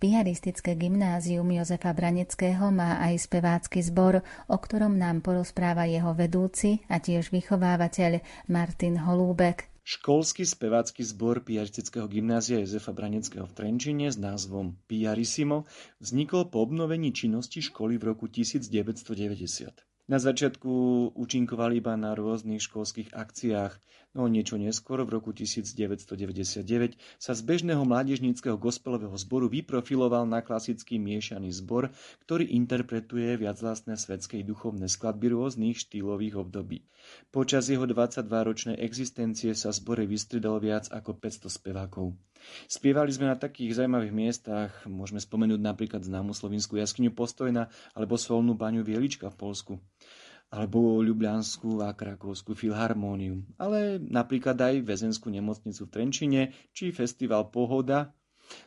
[0.03, 6.99] Piaristické gymnázium Jozefa Braneckého má aj spevácky zbor, o ktorom nám porozpráva jeho vedúci a
[6.99, 8.19] tiež vychovávateľ
[8.51, 9.71] Martin Holúbek.
[9.87, 15.71] Školský spevácky zbor Piaristického gymnázia Jozefa Braneckého v Trenčine s názvom Piarissimo
[16.03, 19.92] vznikol po obnovení činnosti školy v roku 1990.
[20.11, 20.71] Na začiatku
[21.15, 23.79] účinkovali iba na rôznych školských akciách,
[24.19, 30.99] no niečo neskôr v roku 1999 sa z bežného mládežníckého gospelového zboru vyprofiloval na klasický
[30.99, 31.95] miešaný zbor,
[32.27, 36.83] ktorý interpretuje viaclastné svetské duchovné skladby rôznych štýlových období.
[37.31, 42.19] Počas jeho 22-ročnej existencie sa zbore vystridalo viac ako 500 spevákov.
[42.67, 48.59] Spievali sme na takých zaujímavých miestach, môžeme spomenúť napríklad známu slovinskú jaskyňu Postojna alebo solnú
[48.59, 49.73] baňu Vielička v Polsku
[50.53, 56.41] alebo Ljubljanskú a Krakovskú filharmóniu, ale napríklad aj väzenskú nemocnicu v Trenčine
[56.77, 58.13] či festival Pohoda.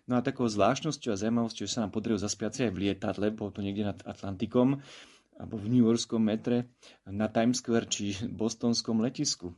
[0.09, 3.61] No a takou zvláštnosťou a zaujímavosťou sa nám podarilo zaspiať aj v lietadle, bolo to
[3.61, 4.81] niekde nad Atlantikom,
[5.37, 6.73] alebo v New Yorkskom metre,
[7.05, 9.53] na Times Square či bostonskom letisku.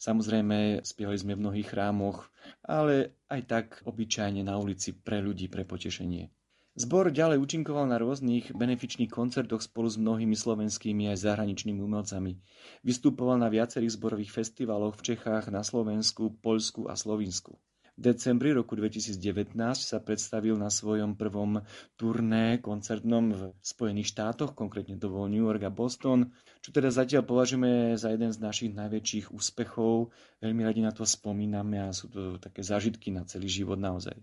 [0.00, 2.32] Samozrejme, spievali sme v mnohých chrámoch,
[2.64, 6.32] ale aj tak obyčajne na ulici pre ľudí, pre potešenie.
[6.72, 12.40] Zbor ďalej účinkoval na rôznych benefičných koncertoch spolu s mnohými slovenskými aj zahraničnými umelcami.
[12.80, 17.60] Vystupoval na viacerých zborových festivaloch v Čechách, na Slovensku, Poľsku a Slovinsku.
[18.00, 21.60] Decembri roku 2019 sa predstavil na svojom prvom
[22.00, 26.32] turné koncertnom v Spojených štátoch, konkrétne to New York a Boston,
[26.64, 30.16] čo teda zatiaľ považujeme za jeden z našich najväčších úspechov.
[30.40, 34.16] Veľmi radi na to spomíname a sú to také zážitky na celý život naozaj.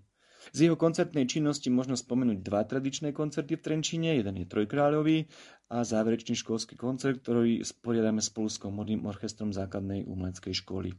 [0.57, 5.29] Z jeho koncertnej činnosti možno spomenúť dva tradičné koncerty v Trenčine, jeden je Trojkráľový
[5.69, 10.97] a záverečný školský koncert, ktorý sporiadame spolu s komorným orchestrom základnej umeleckej školy.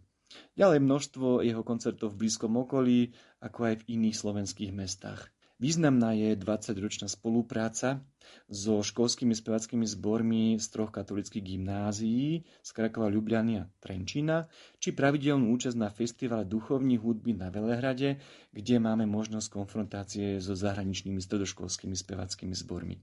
[0.58, 5.30] Ďalej množstvo jeho koncertov v blízkom okolí, ako aj v iných slovenských mestách.
[5.58, 7.98] Významná je 20-ročná spolupráca
[8.46, 14.46] so školskými spevackými zbormi z troch katolických gymnázií z Krakova, Ljubljany a Trenčína,
[14.78, 18.22] či pravidelnú účasť na festivale duchovní hudby na Velehrade,
[18.54, 23.02] kde máme možnosť konfrontácie so zahraničnými stredoškolskými spevackými zbormi.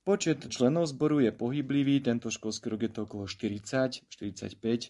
[0.00, 4.88] Počet členov zboru je pohyblivý, tento školský rok je to okolo 40, 45,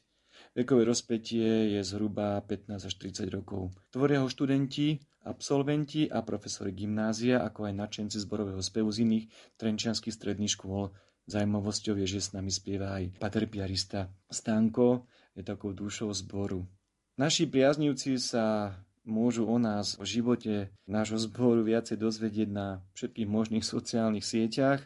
[0.50, 3.70] Vekové rozpetie je zhruba 15 až 30 rokov.
[3.94, 9.24] Tvoria ho študenti absolventi a profesori gymnázia, ako aj nadšenci zborového spevu z iných
[9.60, 10.90] trenčianských stredných škôl.
[11.30, 15.06] Zajímavosťou je, že s nami spieva aj pater piarista Stanko,
[15.38, 16.66] je takou dušou zboru.
[17.14, 18.74] Naši priaznivci sa
[19.06, 24.82] môžu o nás, o živote nášho zboru viacej dozvedieť na všetkých možných sociálnych sieťach,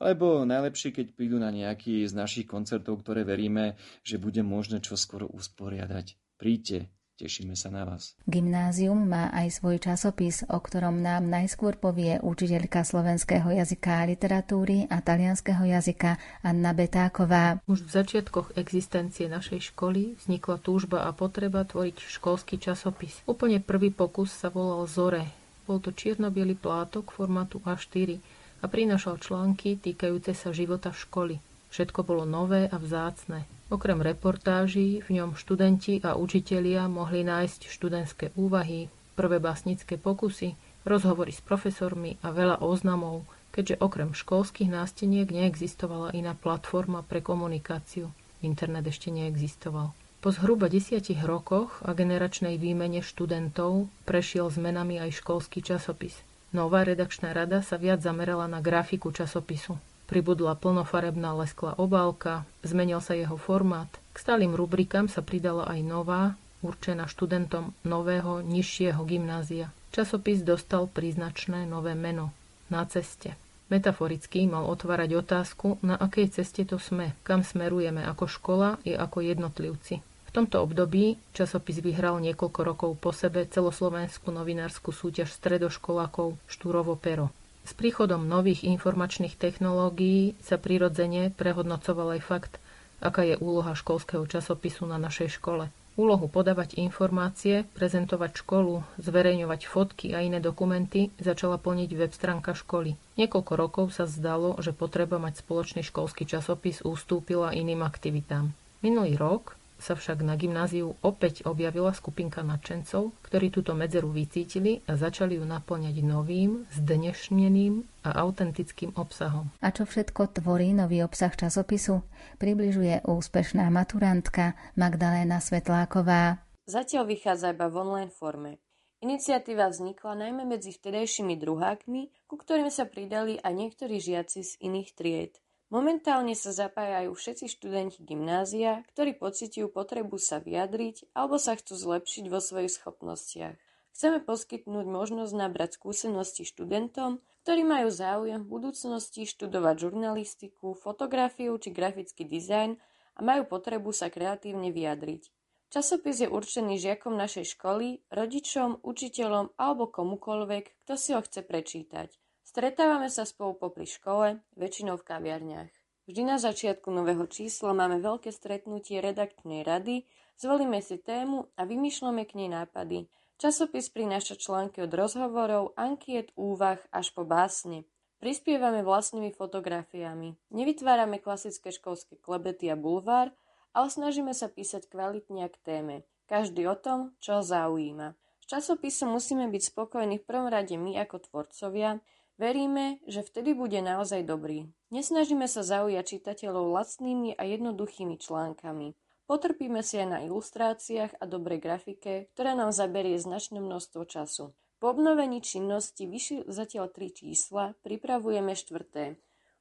[0.00, 3.76] alebo najlepšie, keď prídu na nejaký z našich koncertov, ktoré veríme,
[4.06, 6.16] že bude možné čoskoro usporiadať.
[6.36, 8.12] Príďte, Tešíme sa na vás.
[8.28, 14.84] Gymnázium má aj svoj časopis, o ktorom nám najskôr povie učiteľka slovenského jazyka a literatúry
[14.92, 17.64] a talianského jazyka Anna Betáková.
[17.64, 23.24] Už v začiatkoch existencie našej školy vznikla túžba a potreba tvoriť školský časopis.
[23.24, 25.24] Úplne prvý pokus sa volal Zore.
[25.64, 26.28] Bol to čierno
[26.60, 28.20] plátok formátu A4
[28.60, 31.40] a prinášal články týkajúce sa života školy.
[31.70, 33.44] Všetko bolo nové a vzácne.
[33.66, 38.86] Okrem reportáží v ňom študenti a učitelia mohli nájsť študentské úvahy,
[39.18, 40.54] prvé básnické pokusy,
[40.86, 48.12] rozhovory s profesormi a veľa oznamov, keďže okrem školských násteniek neexistovala iná platforma pre komunikáciu.
[48.44, 49.90] Internet ešte neexistoval.
[50.22, 56.18] Po zhruba desiatich rokoch a generačnej výmene študentov prešiel zmenami aj školský časopis.
[56.54, 59.78] Nová redakčná rada sa viac zamerala na grafiku časopisu.
[60.06, 63.90] Pribudla plnofarebná lesklá obálka, zmenil sa jeho formát.
[64.14, 66.22] K stálym rubrikám sa pridala aj nová,
[66.62, 69.74] určená študentom nového, nižšieho gymnázia.
[69.90, 72.30] Časopis dostal príznačné nové meno
[72.70, 73.34] Na ceste.
[73.66, 79.26] Metaforicky mal otvárať otázku, na akej ceste to sme, kam smerujeme ako škola i ako
[79.26, 79.98] jednotlivci.
[80.36, 87.32] Tomto období časopis vyhral niekoľko rokov po sebe celoslovenskú novinárskú súťaž stredoškolákov Štúrovo pero.
[87.64, 92.52] S príchodom nových informačných technológií sa prirodzene prehodnocoval aj fakt,
[93.00, 95.72] aká je úloha školského časopisu na našej škole.
[95.96, 102.92] Úlohu podávať informácie, prezentovať školu, zverejňovať fotky a iné dokumenty začala plniť web stránka školy.
[103.16, 108.52] Niekoľko rokov sa zdalo, že potreba mať spoločný školský časopis ustúpila iným aktivitám.
[108.84, 114.96] Minulý rok sa však na gymnáziu opäť objavila skupinka nadšencov, ktorí túto medzeru vycítili a
[114.96, 119.52] začali ju naplňať novým, zdnešneným a autentickým obsahom.
[119.60, 122.00] A čo všetko tvorí nový obsah časopisu?
[122.40, 126.40] Približuje úspešná maturantka Magdaléna Svetláková.
[126.66, 128.58] Zatiaľ vychádza iba v online forme.
[129.04, 134.90] Iniciatíva vznikla najmä medzi vtedajšími druhákmi, ku ktorým sa pridali aj niektorí žiaci z iných
[134.96, 135.32] tried.
[135.66, 142.30] Momentálne sa zapájajú všetci študenti gymnázia, ktorí pociťujú potrebu sa vyjadriť alebo sa chcú zlepšiť
[142.30, 143.58] vo svojich schopnostiach.
[143.90, 151.74] Chceme poskytnúť možnosť nabrať skúsenosti študentom, ktorí majú záujem v budúcnosti študovať žurnalistiku, fotografiu či
[151.74, 152.78] grafický dizajn
[153.18, 155.34] a majú potrebu sa kreatívne vyjadriť.
[155.74, 162.14] Časopis je určený žiakom našej školy, rodičom, učiteľom alebo komukoľvek, kto si ho chce prečítať–
[162.56, 165.68] Stretávame sa spolu popri škole, väčšinou v kaviarniach.
[166.08, 170.08] Vždy na začiatku nového čísla máme veľké stretnutie redaktnej rady,
[170.40, 173.12] zvolíme si tému a vymýšľame k nej nápady.
[173.36, 177.84] Časopis prináša články od rozhovorov, ankiet, úvah až po básne.
[178.24, 180.40] Prispievame vlastnými fotografiami.
[180.48, 183.36] Nevytvárame klasické školské klebety a bulvár,
[183.76, 185.94] ale snažíme sa písať kvalitne k téme.
[186.24, 188.16] Každý o tom, čo ho zaujíma.
[188.40, 192.00] S časopisom musíme byť spokojní v prvom rade my ako tvorcovia,
[192.36, 194.68] Veríme, že vtedy bude naozaj dobrý.
[194.92, 198.92] Nesnažíme sa zaujať čitateľov lacnými a jednoduchými článkami.
[199.24, 204.52] Potrpíme si aj na ilustráciách a dobrej grafike, ktorá nám zaberie značné množstvo času.
[204.76, 209.16] Po obnovení činnosti vyšli zatiaľ tri čísla, pripravujeme štvrté.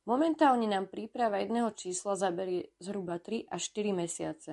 [0.05, 4.51] Momentálne nám príprava jedného čísla zaberie zhruba 3 až 4 mesiace.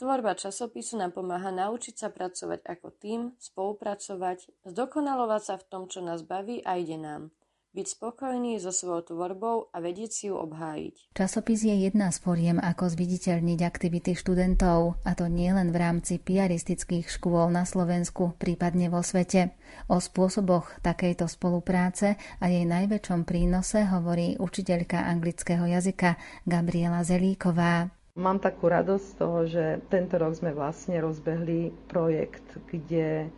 [0.00, 6.02] Tvorba časopisu nám pomáha naučiť sa pracovať ako tým, spolupracovať, zdokonalovať sa v tom, čo
[6.02, 7.30] nás baví a ide nám.
[7.76, 11.12] Byť spokojný so svojou tvorbou a vedieť si ju obhájiť.
[11.12, 17.06] Časopis je jedna z foriem, ako zviditeľniť aktivity študentov, a to nielen v rámci piaristických
[17.06, 19.52] škôl na Slovensku, prípadne vo svete.
[19.92, 26.16] O spôsoboch takejto spolupráce a jej najväčšom prínose hovorí učiteľka anglického jazyka
[26.48, 27.92] Gabriela Zelíková.
[28.18, 33.30] Mám takú radosť z toho, že tento rok sme vlastne rozbehli projekt, kde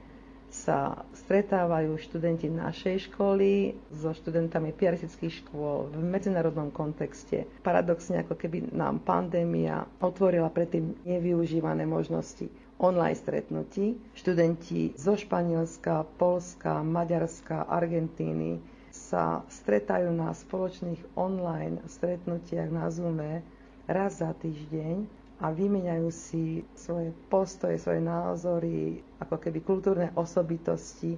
[0.51, 0.79] sa
[1.17, 7.47] stretávajú študenti našej školy so študentami piaristických škôl v medzinárodnom kontexte.
[7.61, 13.95] Paradoxne, ako keby nám pandémia otvorila predtým nevyužívané možnosti online stretnutí.
[14.11, 18.59] Študenti zo Španielska, Polska, Maďarska, Argentíny
[18.91, 23.47] sa stretajú na spoločných online stretnutiach na Zoome
[23.87, 26.43] raz za týždeň a vymieňajú si
[26.75, 28.77] svoje postoje, svoje názory,
[29.19, 31.17] ako keby kultúrne osobitosti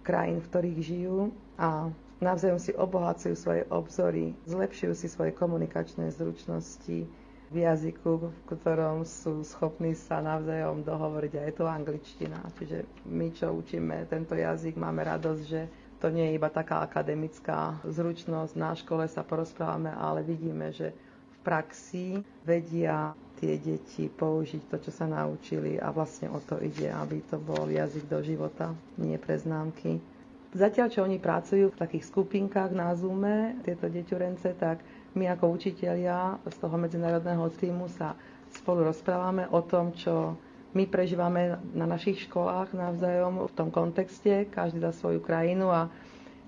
[0.00, 1.18] krajín, v ktorých žijú
[1.54, 7.04] a navzájom si obohacujú svoje obzory, zlepšujú si svoje komunikačné zručnosti
[7.50, 12.40] v jazyku, v ktorom sú schopní sa navzájom dohovoriť a je to angličtina.
[12.54, 15.60] Čiže my, čo učíme tento jazyk, máme radosť, že
[15.98, 18.52] to nie je iba taká akademická zručnosť.
[18.54, 20.94] Na škole sa porozprávame, ale vidíme, že
[21.40, 27.24] praxi vedia tie deti použiť to, čo sa naučili a vlastne o to ide, aby
[27.24, 29.96] to bol jazyk do života, nie pre známky.
[30.50, 34.82] Zatiaľ, čo oni pracujú v takých skupinkách na Zoome, tieto deťurence, tak
[35.12, 38.12] my ako učitelia z toho medzinárodného týmu sa
[38.52, 40.34] spolu rozprávame o tom, čo
[40.70, 45.90] my prežívame na našich školách navzájom v tom kontexte, každý za svoju krajinu a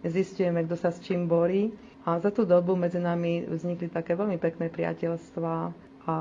[0.02, 1.70] zistujeme, kto sa s čím borí
[2.02, 5.70] a za tú dobu medzi nami vznikli také veľmi pekné priateľstva
[6.04, 6.16] a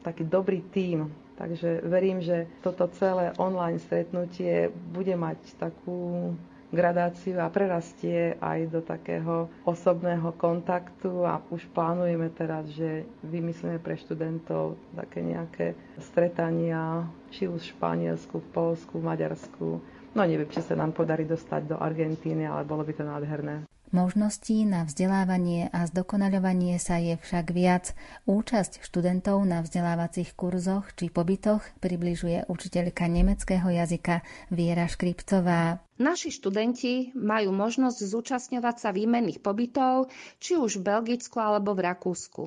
[0.00, 1.08] taký dobrý tím.
[1.34, 6.36] Takže verím, že toto celé online stretnutie bude mať takú
[6.70, 13.96] gradáciu a prerastie aj do takého osobného kontaktu a už plánujeme teraz, že vymyslíme pre
[13.96, 15.66] študentov také nejaké
[15.98, 19.66] stretania, či už v Španielsku, v Polsku, v Maďarsku.
[20.10, 23.69] No neviem, či sa nám podarí dostať do Argentíny, ale bolo by to nádherné.
[23.90, 27.90] Možností na vzdelávanie a zdokonaľovanie sa je však viac.
[28.22, 34.22] Účasť študentov na vzdelávacích kurzoch či pobytoch približuje učiteľka nemeckého jazyka
[34.54, 35.82] Viera Škripcová.
[35.98, 40.06] Naši študenti majú možnosť zúčastňovať sa výmenných pobytov,
[40.38, 42.42] či už v Belgicku alebo v Rakúsku.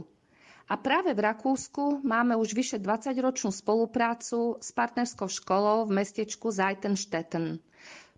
[0.71, 7.59] A práve v Rakúsku máme už vyše 20-ročnú spoluprácu s partnerskou školou v mestečku Zeitenstetten.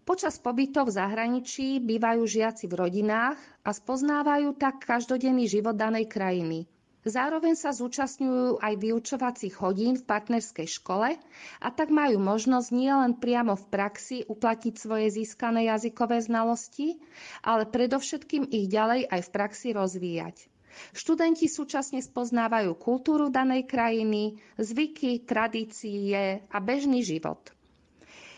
[0.05, 6.69] Počas pobytov v zahraničí bývajú žiaci v rodinách a spoznávajú tak každodenný život danej krajiny.
[7.05, 11.17] Zároveň sa zúčastňujú aj vyučovacích hodín v partnerskej škole
[11.57, 17.01] a tak majú možnosť nielen priamo v praxi uplatniť svoje získané jazykové znalosti,
[17.41, 20.49] ale predovšetkým ich ďalej aj v praxi rozvíjať.
[20.93, 27.54] Študenti súčasne spoznávajú kultúru danej krajiny, zvyky, tradície a bežný život.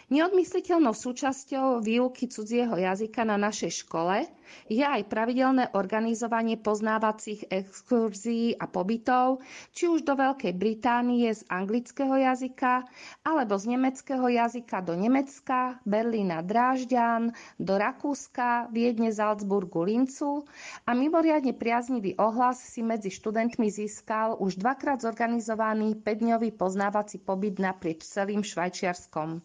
[0.08, 4.24] Neodmysliteľnou súčasťou výuky cudzieho jazyka na našej škole
[4.72, 9.44] je aj pravidelné organizovanie poznávacích exkurzií a pobytov,
[9.76, 12.88] či už do Veľkej Británie z anglického jazyka,
[13.28, 20.48] alebo z nemeckého jazyka do Nemecka, Berlína Drážďan, do Rakúska, Viedne Salzburgu Lincu
[20.88, 28.08] a mimoriadne priaznivý ohlas si medzi študentmi získal už dvakrát zorganizovaný 5-dňový poznávací pobyt naprieč
[28.08, 29.44] celým Švajčiarskom.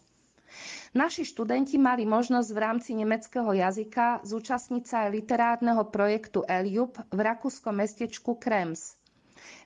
[0.93, 7.19] Naši študenti mali možnosť v rámci nemeckého jazyka zúčastniť sa aj literárneho projektu Eliub v
[7.19, 8.93] rakúskom mestečku Krems.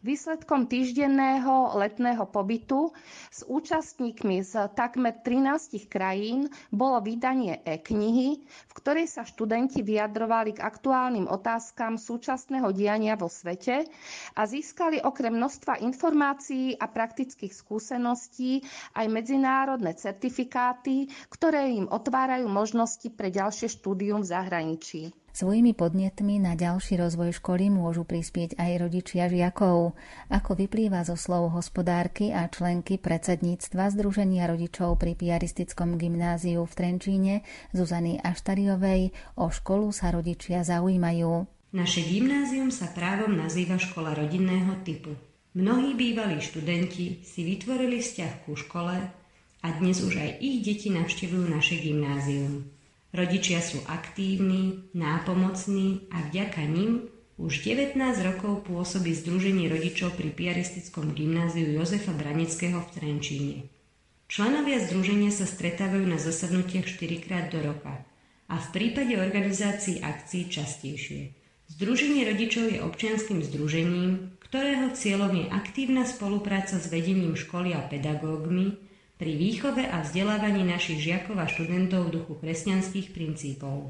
[0.07, 2.95] Výsledkom týždenného letného pobytu
[3.27, 10.63] s účastníkmi z takmer 13 krajín bolo vydanie e-knihy, v ktorej sa študenti vyjadrovali k
[10.63, 13.83] aktuálnym otázkam súčasného diania vo svete
[14.31, 18.63] a získali okrem množstva informácií a praktických skúseností
[18.95, 25.01] aj medzinárodné certifikáty, ktoré im otvárajú možnosti pre ďalšie štúdium v zahraničí.
[25.37, 29.93] Svojimi podnetmi na ďalší rozvoj školy môžu prispieť aj rodičia žiakov.
[30.33, 37.45] Ako vyplýva zo slov hospodárky a členky predsedníctva Združenia rodičov pri piaristickom gymnáziu v Trenčíne
[37.69, 41.45] Zuzany Aštariovej, o školu sa rodičia zaujímajú.
[41.69, 45.13] Naše gymnázium sa právom nazýva škola rodinného typu.
[45.53, 48.97] Mnohí bývalí študenti si vytvorili vzťah ku škole
[49.61, 52.76] a dnes už aj ich deti navštevujú naše gymnázium.
[53.15, 57.07] Rodičia sú aktívni, nápomocní a vďaka nim
[57.39, 57.95] už 19
[58.25, 63.57] rokov pôsobí Združenie rodičov pri piaristickom gymnáziu Jozefa Braneckého v Trenčíne.
[64.27, 68.03] Členovia združenia sa stretávajú na zasadnutiach 4 krát do roka
[68.51, 71.31] a v prípade organizácií akcií častejšie.
[71.71, 78.86] Združenie rodičov je občianským združením, ktorého cieľom je aktívna spolupráca s vedením školy a pedagógmi
[79.17, 83.89] pri výchove a vzdelávaní našich žiakov a študentov v duchu kresťanských princípov.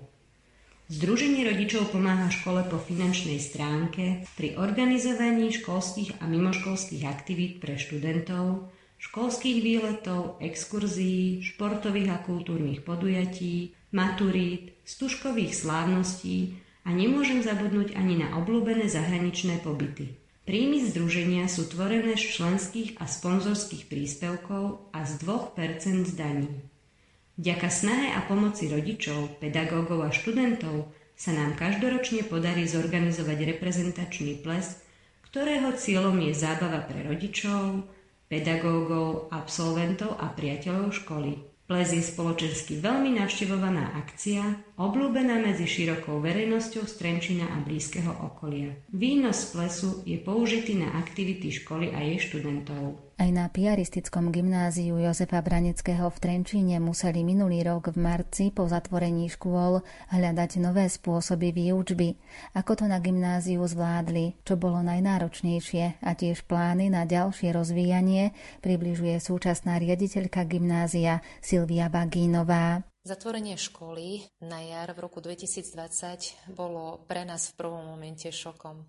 [0.87, 8.71] Združenie rodičov pomáha škole po finančnej stránke pri organizovaní školských a mimoškolských aktivít pre študentov,
[8.95, 16.55] školských výletov, exkurzií, športových a kultúrnych podujatí, maturít, stužkových slávností
[16.87, 20.26] a nemôžem zabudnúť ani na obľúbené zahraničné pobyty.
[20.47, 26.47] Príjmy združenia sú tvorené z členských a sponzorských príspevkov a z 2% z daní.
[27.35, 30.87] Vďaka snahe a pomoci rodičov, pedagógov a študentov
[31.19, 34.79] sa nám každoročne podarí zorganizovať reprezentačný ples,
[35.27, 37.83] ktorého cieľom je zábava pre rodičov,
[38.31, 41.56] pedagógov, absolventov a priateľov školy.
[41.67, 44.39] Ples je spoločensky veľmi navštevovaná akcia,
[44.79, 48.71] obľúbená medzi širokou verejnosťou Strenčina a blízkeho okolia.
[48.87, 53.06] Výnos z plesu je použitý na aktivity školy a jej študentov.
[53.17, 59.25] Aj na piaristickom gymnáziu Jozefa Braneckého v Trenčíne museli minulý rok v marci po zatvorení
[59.25, 59.81] škôl
[60.13, 62.13] hľadať nové spôsoby výučby.
[62.53, 69.17] Ako to na gymnáziu zvládli, čo bolo najnáročnejšie a tiež plány na ďalšie rozvíjanie približuje
[69.17, 72.85] súčasná riaditeľka gymnázia Silvia Bagínová.
[73.01, 78.85] Zatvorenie školy na jar v roku 2020 bolo pre nás v prvom momente šokom.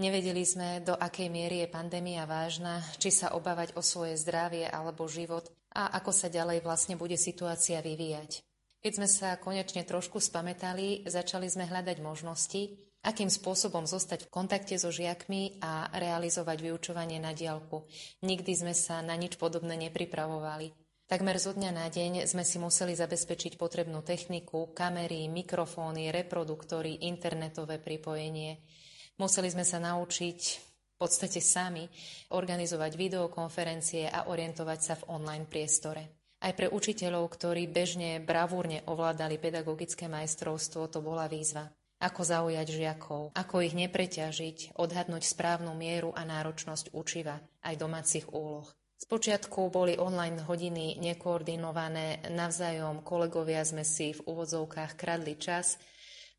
[0.00, 5.04] Nevedeli sme, do akej miery je pandémia vážna, či sa obávať o svoje zdravie alebo
[5.04, 8.40] život a ako sa ďalej vlastne bude situácia vyvíjať.
[8.80, 14.80] Keď sme sa konečne trošku spametali, začali sme hľadať možnosti, akým spôsobom zostať v kontakte
[14.80, 17.84] so žiakmi a realizovať vyučovanie na diálku.
[18.24, 20.72] Nikdy sme sa na nič podobné nepripravovali.
[21.12, 27.76] Takmer zo dňa na deň sme si museli zabezpečiť potrebnú techniku, kamery, mikrofóny, reproduktory, internetové
[27.76, 28.56] pripojenie–
[29.20, 31.84] Museli sme sa naučiť v podstate sami
[32.32, 36.32] organizovať videokonferencie a orientovať sa v online priestore.
[36.40, 41.68] Aj pre učiteľov, ktorí bežne bravúrne ovládali pedagogické majstrovstvo, to bola výzva.
[42.00, 48.72] Ako zaujať žiakov, ako ich nepreťažiť, odhadnúť správnu mieru a náročnosť učiva, aj domácich úloh.
[49.04, 55.76] Spočiatku boli online hodiny nekoordinované, navzájom kolegovia sme si v úvodzovkách kradli čas,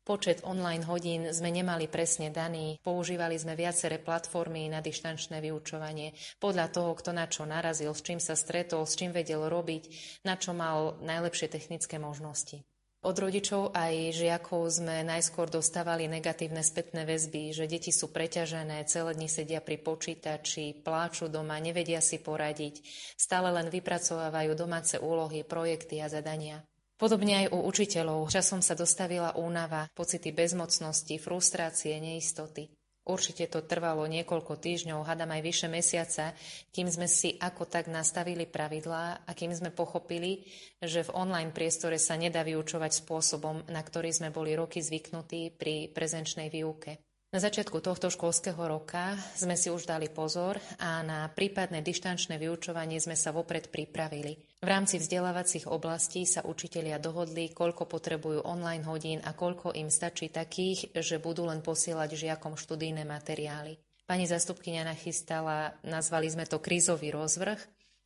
[0.02, 6.10] Počet online hodín sme nemali presne daný, používali sme viaceré platformy na dištančné vyučovanie,
[6.42, 9.82] podľa toho, kto na čo narazil, s čím sa stretol, s čím vedel robiť,
[10.26, 12.66] na čo mal najlepšie technické možnosti.
[13.02, 19.14] Od rodičov aj žiakov sme najskôr dostávali negatívne spätné väzby, že deti sú preťažené, celé
[19.14, 22.82] dni sedia pri počítači, pláču doma, nevedia si poradiť,
[23.14, 26.66] stále len vypracovávajú domáce úlohy, projekty a zadania.
[27.02, 28.30] Podobne aj u učiteľov.
[28.30, 32.70] Časom sa dostavila únava, pocity bezmocnosti, frustrácie, neistoty.
[33.02, 36.30] Určite to trvalo niekoľko týždňov, hadam aj vyše mesiaca,
[36.70, 40.46] kým sme si ako tak nastavili pravidlá a kým sme pochopili,
[40.78, 45.90] že v online priestore sa nedá vyučovať spôsobom, na ktorý sme boli roky zvyknutí pri
[45.90, 47.02] prezenčnej výuke.
[47.32, 53.00] Na začiatku tohto školského roka sme si už dali pozor a na prípadné dištančné vyučovanie
[53.00, 54.36] sme sa vopred pripravili.
[54.60, 60.28] V rámci vzdelávacích oblastí sa učitelia dohodli, koľko potrebujú online hodín a koľko im stačí
[60.28, 63.80] takých, že budú len posielať žiakom študijné materiály.
[64.04, 67.56] Pani zastupkynia nachystala, nazvali sme to krízový rozvrh,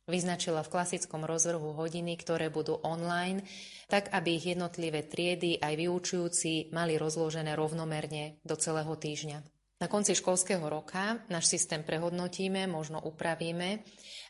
[0.07, 3.43] Vyznačila v klasickom rozvrhu hodiny, ktoré budú online,
[3.91, 9.43] tak aby ich jednotlivé triedy aj vyučujúci mali rozložené rovnomerne do celého týždňa.
[9.77, 13.83] Na konci školského roka náš systém prehodnotíme, možno upravíme,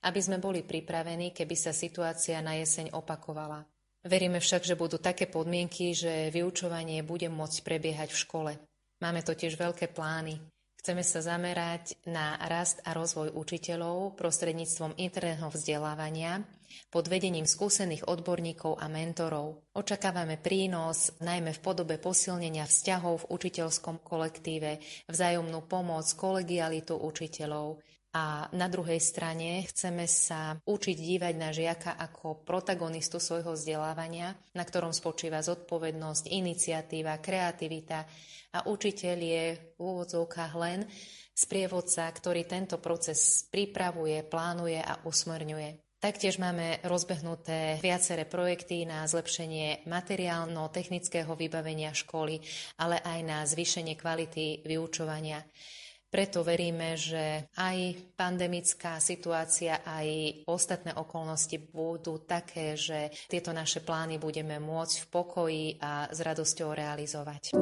[0.03, 3.63] aby sme boli pripravení, keby sa situácia na jeseň opakovala.
[4.01, 8.51] Veríme však, že budú také podmienky, že vyučovanie bude môcť prebiehať v škole.
[8.97, 10.41] Máme totiž veľké plány.
[10.87, 16.47] Chceme sa zamerať na rast a rozvoj učiteľov prostredníctvom interného vzdelávania
[16.87, 19.67] pod vedením skúsených odborníkov a mentorov.
[19.75, 24.79] Očakávame prínos najmä v podobe posilnenia vzťahov v učiteľskom kolektíve,
[25.11, 27.83] vzájomnú pomoc, kolegialitu učiteľov,
[28.15, 34.63] a na druhej strane chceme sa učiť dívať na žiaka ako protagonistu svojho vzdelávania, na
[34.65, 38.07] ktorom spočíva zodpovednosť, iniciatíva, kreativita
[38.53, 40.87] a učiteľ je v úvodzovkách len
[41.33, 45.87] sprievodca, ktorý tento proces pripravuje, plánuje a usmerňuje.
[45.97, 52.37] Taktiež máme rozbehnuté viaceré projekty na zlepšenie materiálno-technického vybavenia školy,
[52.77, 55.41] ale aj na zvýšenie kvality vyučovania.
[56.07, 60.07] Preto veríme, že aj pandemická situácia, aj
[60.47, 66.77] ostatné okolnosti budú také, že tieto naše plány budeme môcť v pokoji a s radosťou
[66.77, 67.57] realizovať.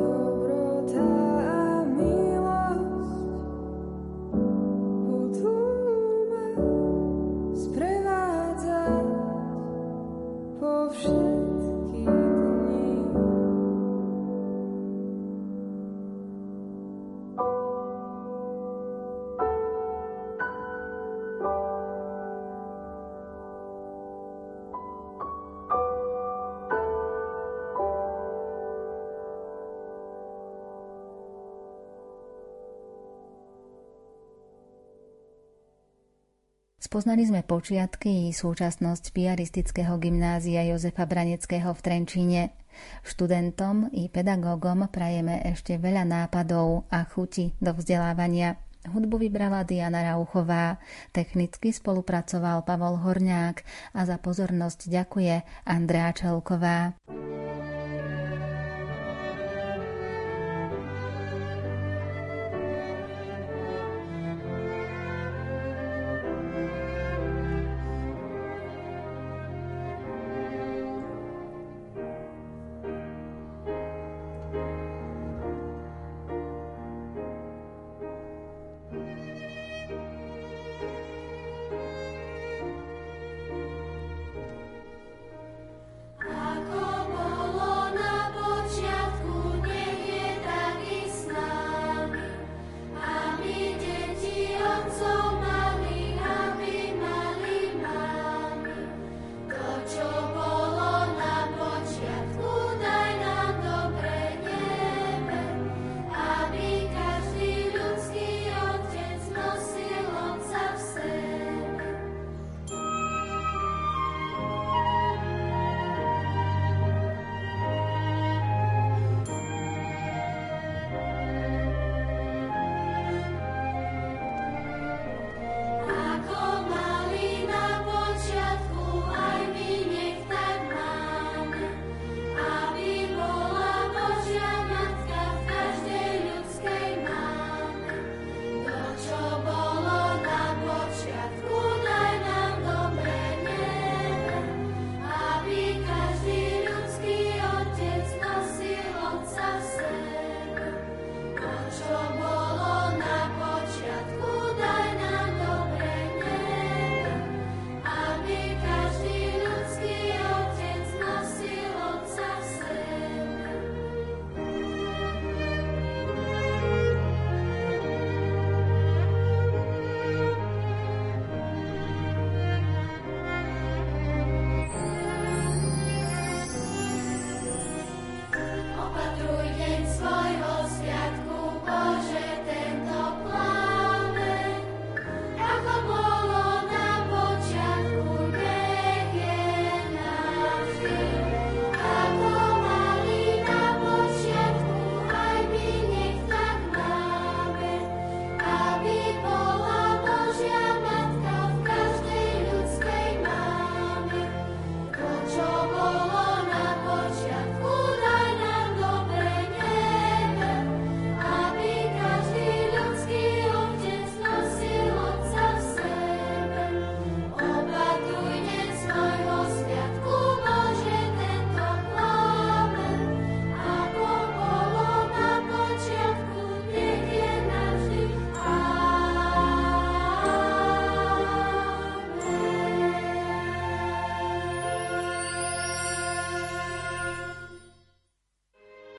[36.85, 42.53] Spoznali sme počiatky i súčasnosť piaristického gymnázia Jozefa Braneckého v Trenčíne.
[43.01, 48.61] Študentom i pedagógom prajeme ešte veľa nápadov a chuti do vzdelávania.
[48.85, 50.77] Hudbu vybrala Diana Rauchová,
[51.09, 53.65] technicky spolupracoval Pavol Horňák
[53.97, 56.93] a za pozornosť ďakuje Andrea Čelková.